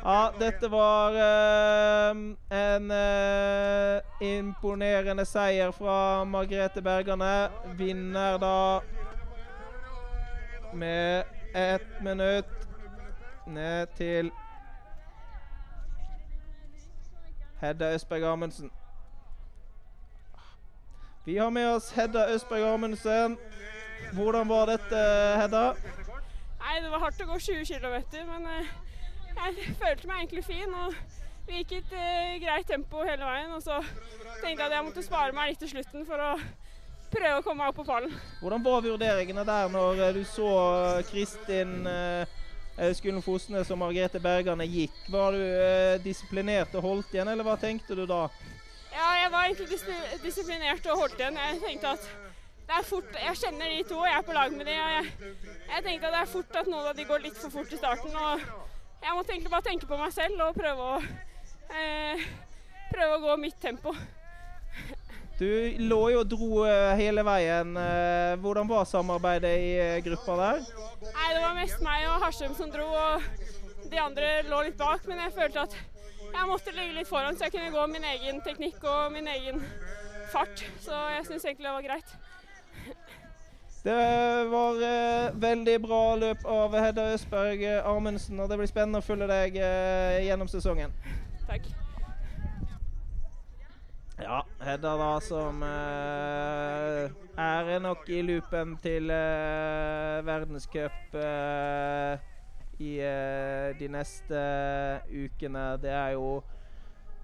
[0.00, 2.16] Ja, dette var uh,
[2.56, 7.50] en eh, imponerende seier fra Margrethe Bergane.
[7.76, 8.80] Vinner da
[10.72, 11.24] med
[11.54, 12.69] ett minutt
[13.46, 14.30] ned til
[17.60, 18.70] Hedda Østberg Amundsen.
[21.24, 23.38] Vi har med oss Hedda Østberg Amundsen.
[24.12, 25.00] Hvordan var dette,
[25.40, 25.64] Hedda?
[26.60, 27.96] Nei, det var hardt å gå 20 km,
[28.28, 28.72] men eh,
[29.36, 30.74] jeg følte meg egentlig fin.
[30.74, 30.94] og
[31.46, 33.78] Vi gikk i et eh, greit tempo hele veien, og så
[34.40, 36.34] tenkte jeg at jeg måtte spare meg litt til slutten for å
[37.10, 38.12] prøve å komme meg opp på pallen.
[38.40, 40.50] Hvordan var vurderingene der når eh, du så
[41.10, 42.39] Kristin eh,
[42.96, 44.96] Skullen Fosnes og Margrethe Bergane gikk?
[45.12, 48.22] Var du eh, disiplinert og holdt igjen, eller hva tenkte du da?
[48.90, 49.84] Ja, jeg var egentlig dis
[50.24, 51.36] disiplinert og holdt igjen.
[51.38, 52.08] Jeg tenkte at
[52.70, 54.76] det er fort Jeg kjenner de to, jeg er på lag med de.
[54.78, 55.34] Og jeg,
[55.74, 57.80] jeg tenkte at det er fort at noen av de går litt for fort i
[57.80, 58.14] starten.
[58.14, 58.44] Og
[59.02, 61.02] jeg måtte egentlig bare tenke på meg selv og prøve å,
[61.74, 62.24] eh,
[62.92, 63.94] prøve å gå mitt tempo.
[65.40, 65.48] Du
[65.88, 67.70] lå jo og dro eh, hele veien.
[67.80, 70.60] Eh, Hvordan var samarbeidet i eh, gruppa der?
[71.00, 75.08] Nei, det var mest meg og Harsum som dro, og de andre lå litt bak.
[75.08, 75.78] Men jeg følte at
[76.26, 79.64] jeg måtte ligge litt foran, så jeg kunne gå min egen teknikk og min egen
[80.28, 80.60] fart.
[80.84, 82.16] Så jeg syns egentlig det var greit.
[83.80, 84.00] Det
[84.52, 89.30] var eh, veldig bra løp av Hedda Østberg Amundsen, og det blir spennende å følge
[89.30, 90.92] deg eh, gjennom sesongen.
[91.48, 91.72] Takk.
[94.22, 97.10] Ja, Hedda da som eh,
[97.40, 102.20] er nok i loopen til eh, verdenscup eh,
[102.84, 104.42] i eh, de neste
[105.08, 105.64] ukene.
[105.80, 106.42] Det er jo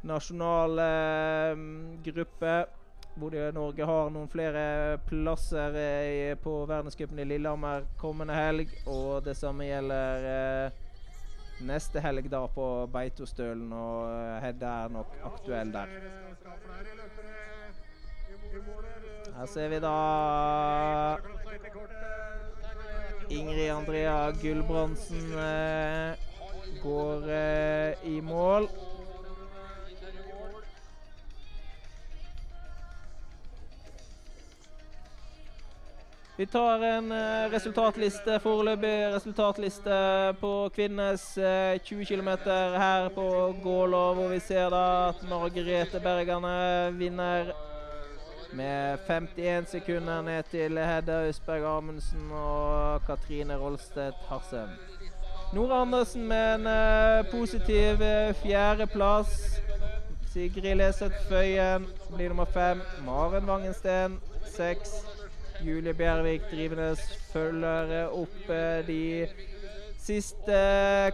[0.09, 1.62] nasjonal eh,
[2.09, 2.57] gruppe
[3.16, 4.64] hvor Norge har noen flere
[5.09, 8.72] plasser eh, på verdenscupen i Lillehammer kommende helg.
[8.88, 10.82] Og det samme gjelder eh,
[11.64, 15.92] neste helg da på Beitostølen, og eh, Hedda er nok aktuell der.
[19.36, 19.96] Her ser vi da
[23.28, 26.26] Ingrid Andrea Gulbrandsen eh,
[26.82, 28.68] går eh, i mål.
[36.39, 40.01] Vi tar en eh, resultatliste, foreløpig resultatliste
[40.41, 42.28] på kvinnenes eh, 20 km
[42.76, 47.55] her på Gålå, hvor vi ser da at Margrethe Bergane vinner
[48.53, 54.76] med 51 sekunder ned til Hedda Østberg Amundsen og Katrine Rolstedt Harsem.
[55.55, 59.61] Nora Andersen med en eh, positiv eh, fjerdeplass.
[60.32, 62.82] Sigrid Leseth Føyen blir nummer fem.
[63.07, 65.15] Maren Vangensten seks.
[65.64, 67.02] Julie Bjervik Drivenes
[67.32, 68.50] følger opp
[68.86, 69.28] de
[70.07, 70.59] siste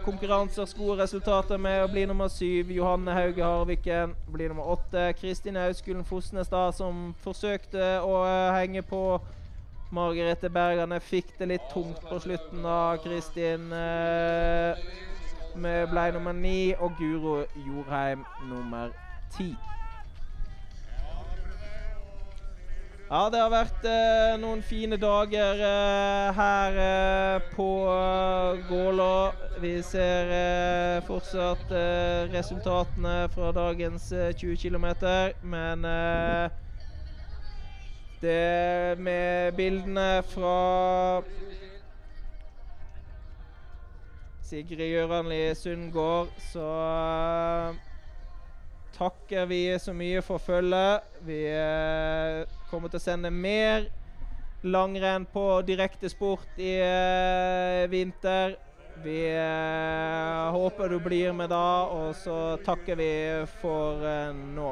[0.05, 2.69] konkurransers gode resultater med å bli nummer syv.
[2.75, 5.07] Johanne Hauge Harviken blir nummer åtte.
[5.17, 9.01] Kristin Auskulen Fosnestad, som forsøkte å eh, henge på
[9.93, 14.85] Margrethe Bergane, fikk det litt tungt på slutten da Kristin eh,
[15.57, 16.73] ble nummer ni.
[16.77, 18.93] Og Guro Jorheim nummer
[19.33, 19.53] ti.
[23.11, 29.15] Ja, det har vært eh, noen fine dager eh, her eh, på eh, Gålå.
[29.61, 34.87] Vi ser eh, fortsatt eh, resultatene fra dagens eh, 20 km,
[35.43, 35.85] men
[38.23, 40.57] det med bildene fra
[44.47, 46.71] Sigrid Gjøranli Sundgård, så
[48.95, 51.03] takker vi så mye for følget.
[51.27, 51.41] Vi
[52.73, 53.85] kommer til å sende mer
[54.63, 58.55] langrenn på direktesport i eh, vinter.
[59.03, 63.11] Vi eh, håper du blir med da, og så takker vi
[63.59, 64.71] for eh, nå.